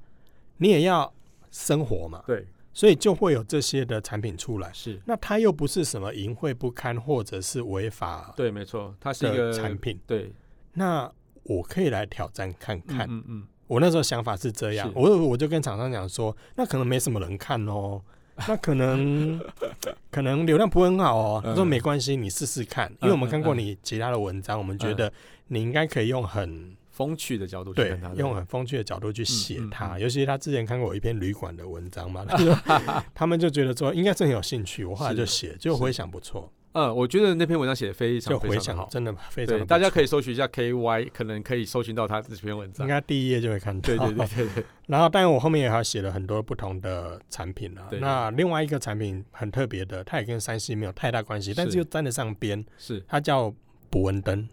[0.58, 1.12] 你也要
[1.50, 4.70] 生活嘛，对，所以就会有这些的产品出来。
[4.72, 9.98] 是，那它又不是什么淫秽不堪或者是违法，对，没错，它是一个产品。
[10.06, 10.32] 对，
[10.74, 11.10] 那
[11.44, 13.06] 我可以来挑战看看。
[13.08, 18.02] 嗯嗯，我那时候想法是这样，我我就跟厂商讲说，那可能没什么人看哦。
[18.46, 19.40] 那可能
[20.10, 21.42] 可能流量不会很好哦。
[21.44, 25.12] 他说没关系，你试试看，因为我们看过你其他的文章，我们觉得
[25.48, 29.98] 你应该可以用很风趣的角度去看他，用很风趣的角度去写他。
[29.98, 32.24] 尤其他之前看过我一篇旅馆的文章嘛，
[33.14, 36.52] 他们就觉得说应该是很有兴趣，我后来就写，就回想不错。
[36.72, 39.66] 嗯，我觉得那篇文章写的非常非常好，真的非常。
[39.66, 42.86] 大家可以搜寻一下 KY，可能可以搜寻到他这篇文章。
[42.86, 43.86] 应该第一页就会看到。
[43.86, 44.64] 对对对对对。
[44.86, 47.88] 然后，当然我后面也还写了很多不同的产品了。
[48.00, 52.64] 那另外一个产品很特别的，它也跟三 C 没有太大关系，但是又沾得上边。
[52.76, 53.02] 是。
[53.08, 53.52] 它叫
[53.90, 54.48] 捕蚊灯。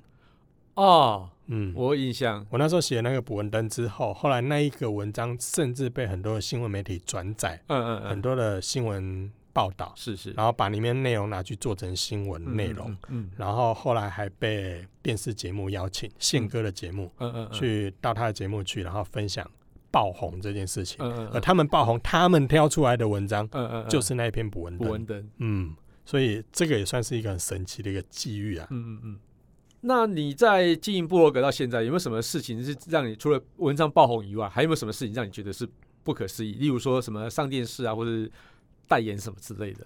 [0.75, 2.45] 哦，嗯，我有印象。
[2.49, 7.61] 我那时候写那个捕蚊灯之后，后来那一个文章甚至被很多的新闻媒体转载。
[7.67, 8.09] 嗯嗯嗯。
[8.09, 9.29] 很多的新闻。
[9.55, 19.49] 报道是是，然后把里面内容拿去做成新闻内容，嗯，嗯，然后后来还被电视节目邀请，宪哥的节目，嗯嗯，去到他的节目去，然后分享
[19.89, 29.19] 爆红这件事情，嗯嗯，而他们爆红，他们挑出来的文章，嗯嗯，就是那一篇捕蚊灯，捕蚊灯，嗯，所以这个也算是一个很神奇的一个机遇啊，嗯嗯嗯。
[29.87, 35.65] 那你在经营部落格到现在，有没有什么事情是让你除了文章爆红以外，还有没有什么事情让你觉得是
[36.03, 36.53] 不可思议？
[36.53, 38.27] 例如说什么上电视啊，或者
[38.87, 39.85] 代言什么之类的，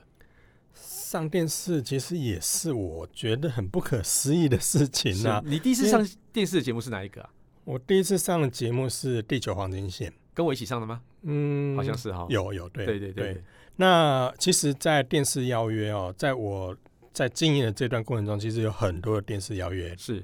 [0.73, 5.41] 上电视其实也是我觉得很不可思议的事情啊！
[5.45, 7.29] 你第一次上电视的节目是哪一个啊？
[7.65, 11.01] 我第一次上的节目是《地球黄金线》，跟我一起上的吗？
[11.23, 12.25] 嗯，好像是哈。
[12.29, 13.43] 有有对对对对，对。
[13.75, 16.75] 那其实，在电视邀约哦，在我
[17.13, 20.23] 在经营的这段过程中，其实有很多的电视邀约是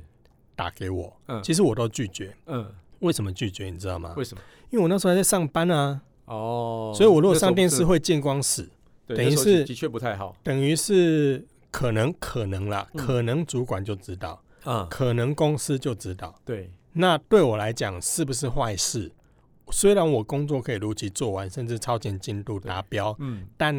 [0.55, 3.69] 打给我，嗯，其实我都拒绝，嗯，为什么拒绝？
[3.69, 4.13] 你知道吗？
[4.17, 4.41] 为什么？
[4.69, 6.01] 因为我那时候还在上班啊。
[6.26, 8.67] 哦，所以我如果上电视会见光死，
[9.07, 19.11] 等于是的确不太好，等于是可能可能啦，可能主管就知道，啊，可能公司就知道，对，那对我来讲是不是坏事？
[19.71, 23.76] 虽然我工作可以如期做完，甚至超前进度达标，嗯，但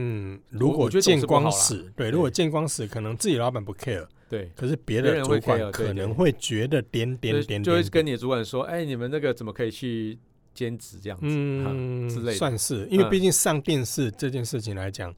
[0.48, 10.18] 如果见光死，对，如果见光死，可能自己老板不 care，对，可是别的主管可能会觉得点点点，就会跟你的主管说，哎，你们那个怎么可以去？
[10.56, 15.14] 兼职这样子，嗯，之类的，算是，因为毕竟上电视这件事情来讲，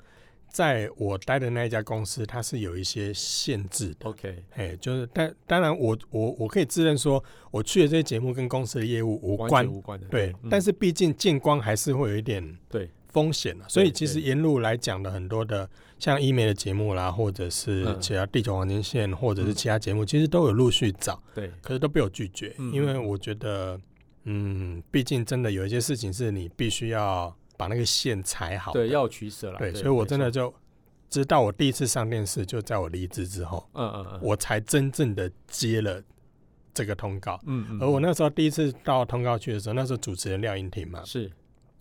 [0.50, 4.10] 在我待的那一家公司，它是有一些限制的。
[4.10, 7.22] OK，哎，就是，但当然我，我我我可以自认说，
[7.52, 10.06] 我去的这些节目跟公司的业务无关，无关的。
[10.08, 12.90] 对，但是毕竟见光还是会有一点对。
[13.10, 15.68] 风险，所以其实沿路来讲的很多的，
[15.98, 23.80] 像医美的节目啦，或者是其他地球黄金线，或者是其他节目，其实都有陆续找，对，可是都被我拒绝，因为我觉得。
[24.30, 29.58] 嗯，毕竟真的有一些事情是你必须要把那个线踩好，对，要取舍了。
[29.58, 30.52] 对，所以我真的就
[31.08, 36.02] 知道，我第一次上电视就在我离职之后，嗯嗯嗯，我才真正的接了
[36.74, 37.40] 这个通告。
[37.46, 37.78] 嗯嗯。
[37.80, 41.32] 而我那时候第一次到通告去的时候，那时候主持人廖英婷嘛，是，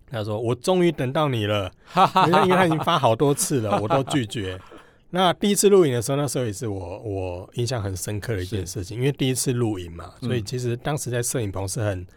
[0.10, 1.70] 他说我终于等到你了，
[2.28, 4.58] 因为他已经发好多次了，我都拒绝。
[5.12, 12.08] 那第一次录影的时候，那时候也是我我印象很深刻的一件事情，因为第一次录影嘛，所以其实当时在摄影棚是很。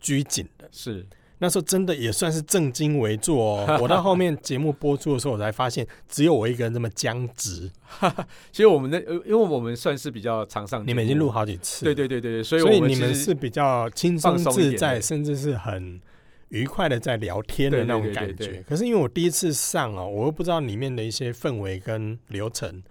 [0.00, 1.06] 拘谨的是
[1.38, 3.76] 那时候真的也算是正襟危坐哦。
[3.82, 7.70] 我到后面节目播出的时候，我才发现只有我一个人这么僵直。
[8.50, 16.00] 其实我们的，因为我们算是比较常上，你们已经录好几次，对对对对，所以所以你们是比较轻松自在，甚至是很
[16.48, 18.64] 愉快的在聊天的那种感觉。
[18.66, 22.82] 可是因为我第一次上哦，我又不知道里面的一些氛围跟流程，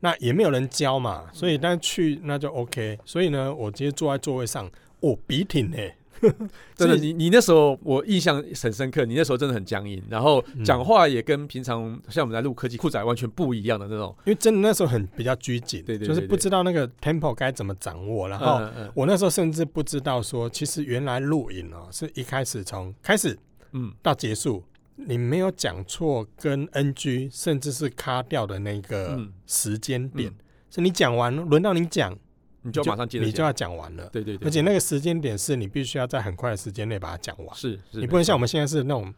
[0.00, 2.98] 那也没有人教嘛，所以但去那就 OK。
[3.04, 5.76] 所以呢，我直接坐在座位上，哦，笔挺呢。
[6.76, 18.60] 真的，你你那时候我印象很深刻，你那时候真的很僵硬，然后讲话也跟平常像我们在录科技酷仔完全不一样的那种，因为真的那时候很比较拘谨，对对，就是不知道那个 tempo 该怎么掌握，然后
[18.94, 23.38] 我那时候甚至不知道说，其实原来录影哦是一开始从开始
[23.72, 23.92] 嗯。
[24.02, 24.62] 到结束，
[24.96, 30.32] 你没有讲错跟 NG 甚至是卡掉的那个时间点，
[30.70, 32.16] 是你讲完轮到你讲。
[32.62, 34.08] 你就马上接着，你就要讲完了。
[34.12, 37.56] 对对对，而且那个时间点是你必须要在很快的时间内把它讲完。
[37.56, 39.12] 是，你不能像我们现在是那种。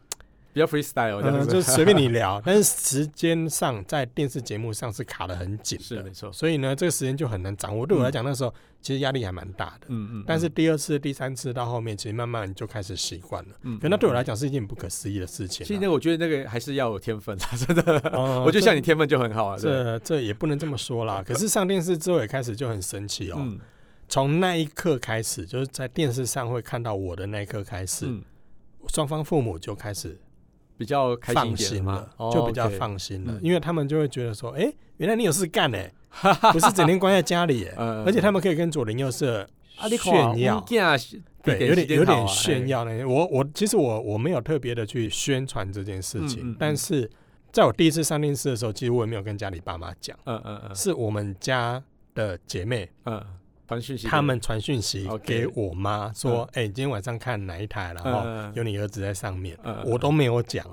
[0.53, 6.31] 比较 freestyle，嗯，就随便你 聊，但是时间上在电视节目上是卡的很紧，是没错。
[6.31, 7.87] 所以呢，这个时间就很难掌握。
[7.87, 9.87] 对我来讲，那时候其实压力还蛮大的。
[9.87, 10.23] 嗯嗯。
[10.27, 13.55] 但是第二次、第三次到后面，其实慢慢就开始习惯了。
[13.63, 13.79] 嗯。
[13.79, 15.65] 可那对我来讲是一件不可思议的事情。
[15.65, 18.41] 其实我觉得那个还是要有天分的， 真的。
[18.45, 19.57] 我觉得像你天分就很好啊。
[19.57, 21.23] 这这也不能这么说啦。
[21.25, 23.39] 可是上电视之后也开始就很神奇哦。
[24.07, 28.07] 从那一刻开始，就是在电视上会看到我的那一刻开始，
[28.89, 30.15] 双方父母就开始。
[30.77, 35.77] 比较放心了，就比较放心了，因为他们就会觉得说，哎，原来你有事干呢，
[36.51, 39.47] 不是整天关在家里，而且他们可以跟左邻右舍
[39.97, 40.59] 炫耀，
[41.43, 43.05] 对，有点有点炫耀呢。
[43.05, 47.09] 我我其实我我没有特别的去宣传这件事情，但是
[47.51, 51.83] 在我第一次上电视的时候，其实我也没有跟家里爸妈讲，嗯嗯嗯，是我们家
[52.15, 53.23] 的姐妹，嗯。
[53.73, 57.93] 传讯息，他们传讯息给我妈.说：“哎、嗯，欸，今天晚上看哪一台？
[57.93, 59.57] 然后有你儿子在上面。
[59.63, 60.65] 嗯”我都没有讲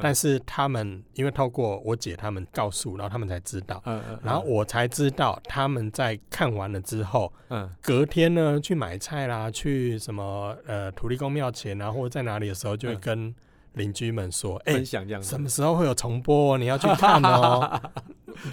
[0.00, 3.82] 但是他们因为透过我姐他们告诉，然后他们才知道。
[4.22, 13.34] 然后我才知道他们在看完了之后，嗯，隔天呢去买菜啦，去什么呃土地公庙前啊，或者在哪里的时候，就会跟
[13.74, 14.84] 邻居们说：“哎、
[15.22, 16.58] 什么时候会有重播？
[16.58, 17.80] 你要去看哦。”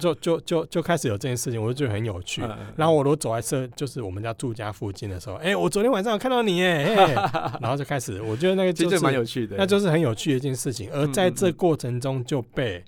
[0.00, 2.42] 就就就就开始有这件事情，我就觉得很有趣。
[2.42, 6.94] 嗯、然后我都走在社，就是我们家住家附近的时候，哎、欸，我昨天晚上有看到你，哎，
[7.62, 10.90] 然后就开始，我觉得那个就是蛮有趣的，那就是很有趣的一件事情。
[10.92, 12.84] 而在这过程中，就被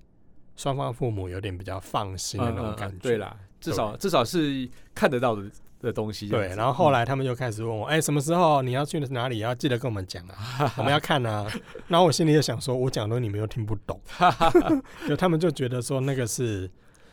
[0.56, 2.96] 双方父母有点比较放心的那种感觉。
[2.96, 5.42] 嗯嗯、对啦，至少至少是看得到的
[5.80, 6.28] 的东西。
[6.28, 9.38] 对，然后后来他们就开始问我，哎、欸，什么时候你要去哪里？
[9.38, 11.46] 要记得跟我们讲啊， 我们要看啊。
[11.88, 14.00] 然后我心里就想说，我讲的你们又听不懂，
[15.08, 16.70] 就他们就觉得说那个是。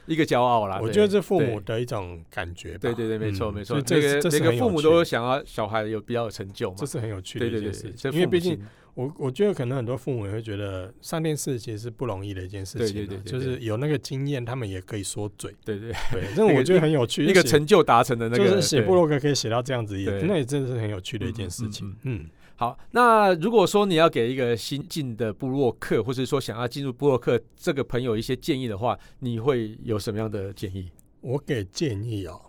[0.08, 2.78] 一个骄傲啦，我觉得这父母的一种感觉。
[2.78, 3.80] 对对对，没错没错。
[3.82, 7.94] 这个这个父母都想要小孩有比较有成就嘛，这是很有趣的一件事。
[8.12, 8.60] 因为毕竟
[8.96, 12.96] 我我觉得可能很多父母也会觉得上电视其实是不容易的一件事情。
[12.96, 15.54] 对对对，就是有那个经验，他们也可以说嘴。
[15.64, 17.26] 对对对，这 我觉得很有趣。
[17.26, 21.96] 一个成就达成的那个，就是写布洛格可以写到这样子，也那也真的是很有趣的一件事情。
[22.04, 22.26] 嗯。
[22.60, 30.92] 好，那如果说你要给一个新进的布洛克，或者说想要进入布洛克这个朋友一些建议的话，你会有什么样的建议？
[31.22, 32.42] 我给建议哦，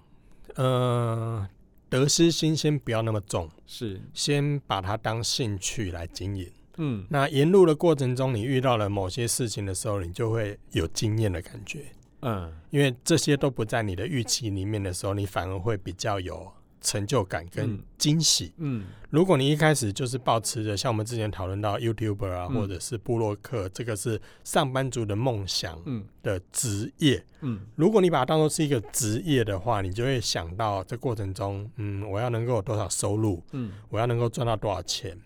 [0.54, 1.46] 呃，
[1.90, 6.50] 得失心先不要那么重，是先把它当兴趣来经营。
[6.78, 11.84] 嗯，那沿路的过程中，你遇到了某些事情的时候，你就会有经验的感觉。
[12.22, 16.50] 嗯，因为这些都不在你的预期里面的时候，你反而会比较有。
[16.80, 18.52] 成就感跟惊喜。
[18.58, 25.78] 嗯，如果你一开始就是保持着像我们之前讨论到 YouTuber 啊，嗯、或者是布洛克，这个是上班族的梦想
[26.22, 27.24] 的职业。
[27.40, 33.42] 嗯，如果你把它当做是一个职业的话，你就会想到这过程中，嗯，我要能够有多少收入？
[33.52, 35.18] 嗯，我要能够赚到多少钱？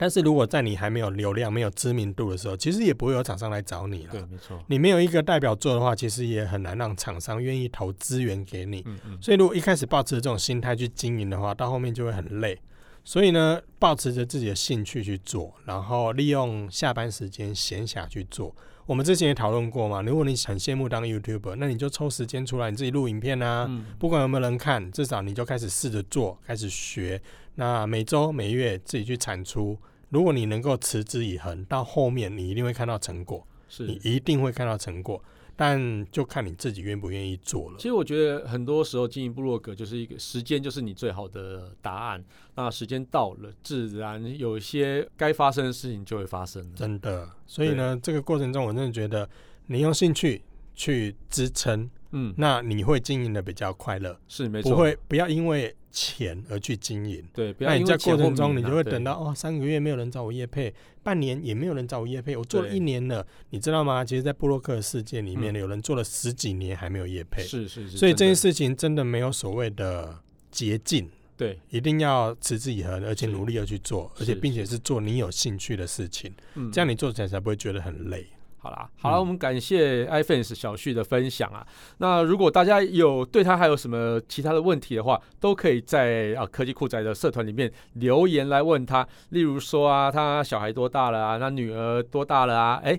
[0.00, 4.12] 但是如果在你还没有流量、没有知名度的时候，其实也不会有厂商来找你了。
[4.12, 4.58] 对，没错。
[4.66, 8.82] 你没有一个代表作的话，其实也很难让厂商愿意投资源给你。
[8.86, 9.18] 嗯嗯。
[9.20, 12.58] 所以，如果一开始抱持着这种心态去经营的话，到后面就会很累。
[13.04, 18.56] 所以呢，保持着自己的兴趣去做，然后利用下班时间闲暇去做。
[18.86, 23.66] 我们之前也讨论过嘛，如果你很羡慕当 YouTuber，那你就抽时间出来，你自己录影片啊。
[23.68, 23.84] 嗯。
[23.98, 27.20] 不管有没有人看，至少你就开始试着做，开始学。
[27.56, 29.78] 那每周、每月自己去产出。
[30.10, 35.22] 如果你能够持之以恒，到后面你一定会看到成果，是你一定会看到成果，
[35.54, 37.76] 但就看你自己愿不愿意做了。
[37.78, 42.24] 其实我觉得很多时候经营部落格就是一个时间，就是你最好的答案。
[42.56, 46.74] 那时间到了，自然有一些该发生的事情就会发生。
[46.74, 49.28] 真的，所以呢，这个过程中我真的觉得，
[49.66, 50.42] 你用兴趣
[50.74, 55.74] 去支撑，嗯，那你会经营的比较快乐，是没错，不会不要因为。
[55.90, 60.72] 钱而去经营，对，那你在过程中，你就会等到哦，三个月没有人找我业配，
[61.02, 64.04] 半年也没有人找我业配，我做了一年了，你知道吗？
[64.04, 70.16] 其实，在布洛克的世界里面，有人做了十几年还没有业配，是是是，所以这件事情真的没有所谓的
[70.50, 76.32] 捷径，对，一定要持之以恒，而且努力的去做，而且并且是做你有兴趣的事情，
[76.72, 78.26] 这样你做起来才不会觉得很累。
[78.62, 81.66] 好啦，好了，我们感谢 iFans 小旭的分享啊。
[81.96, 89.06] 那如果大家有对他还有什么其他的问题的话，都可以在啊科技酷宅的社团里面留言来问他。
[89.30, 91.38] 例如说啊，他小孩多大了啊？
[91.38, 92.80] 他女儿多大了啊？
[92.84, 92.90] 哎、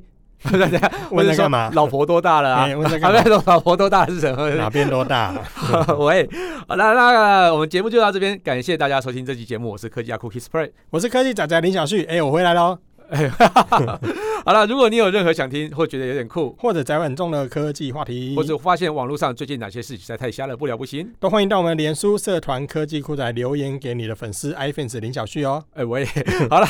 [0.42, 0.50] 欸，
[1.12, 1.70] 问他干嘛？
[1.76, 2.64] 老婆多大了啊？
[2.66, 3.44] 欸、问他干嘛？
[3.46, 4.50] 老婆多大是什么？
[4.56, 5.32] 哪边多大？
[6.00, 6.28] 喂，
[6.68, 9.70] 好了，那我们节目就到这边，感谢大家收听这期节目。
[9.70, 12.04] 我是科技阿酷 Kissplay，我是科技仔仔林小旭。
[12.06, 12.91] 哎、欸，我回来喽。
[13.12, 13.30] 哎，
[14.46, 25.64] 好了，如果你有任何想听或觉得有点酷，或者宅稳重的科技话题，或者发现网络上最近哪些事实在太瞎了不了不行，都欢迎到我们脸书社团科技酷宅留言给你的粉丝 iFans 林小旭哦。
[25.74, 26.06] 哎，我也
[26.50, 26.66] 好了，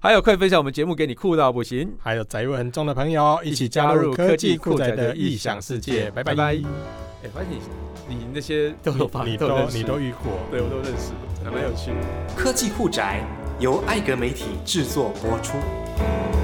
[0.00, 6.32] 还有快分享我们节目给你酷到不行，还有宅稳很重的朋友一起加入科技酷宅的异想世界，拜拜。
[6.32, 7.50] 哎，发现
[8.08, 11.12] 你你那些都有发，你都你都遇过，对我都认识，
[11.44, 11.92] 还蛮有趣。
[12.34, 13.20] 科技酷宅
[13.60, 15.52] 由艾格媒体制作播出。
[15.98, 16.41] Bye.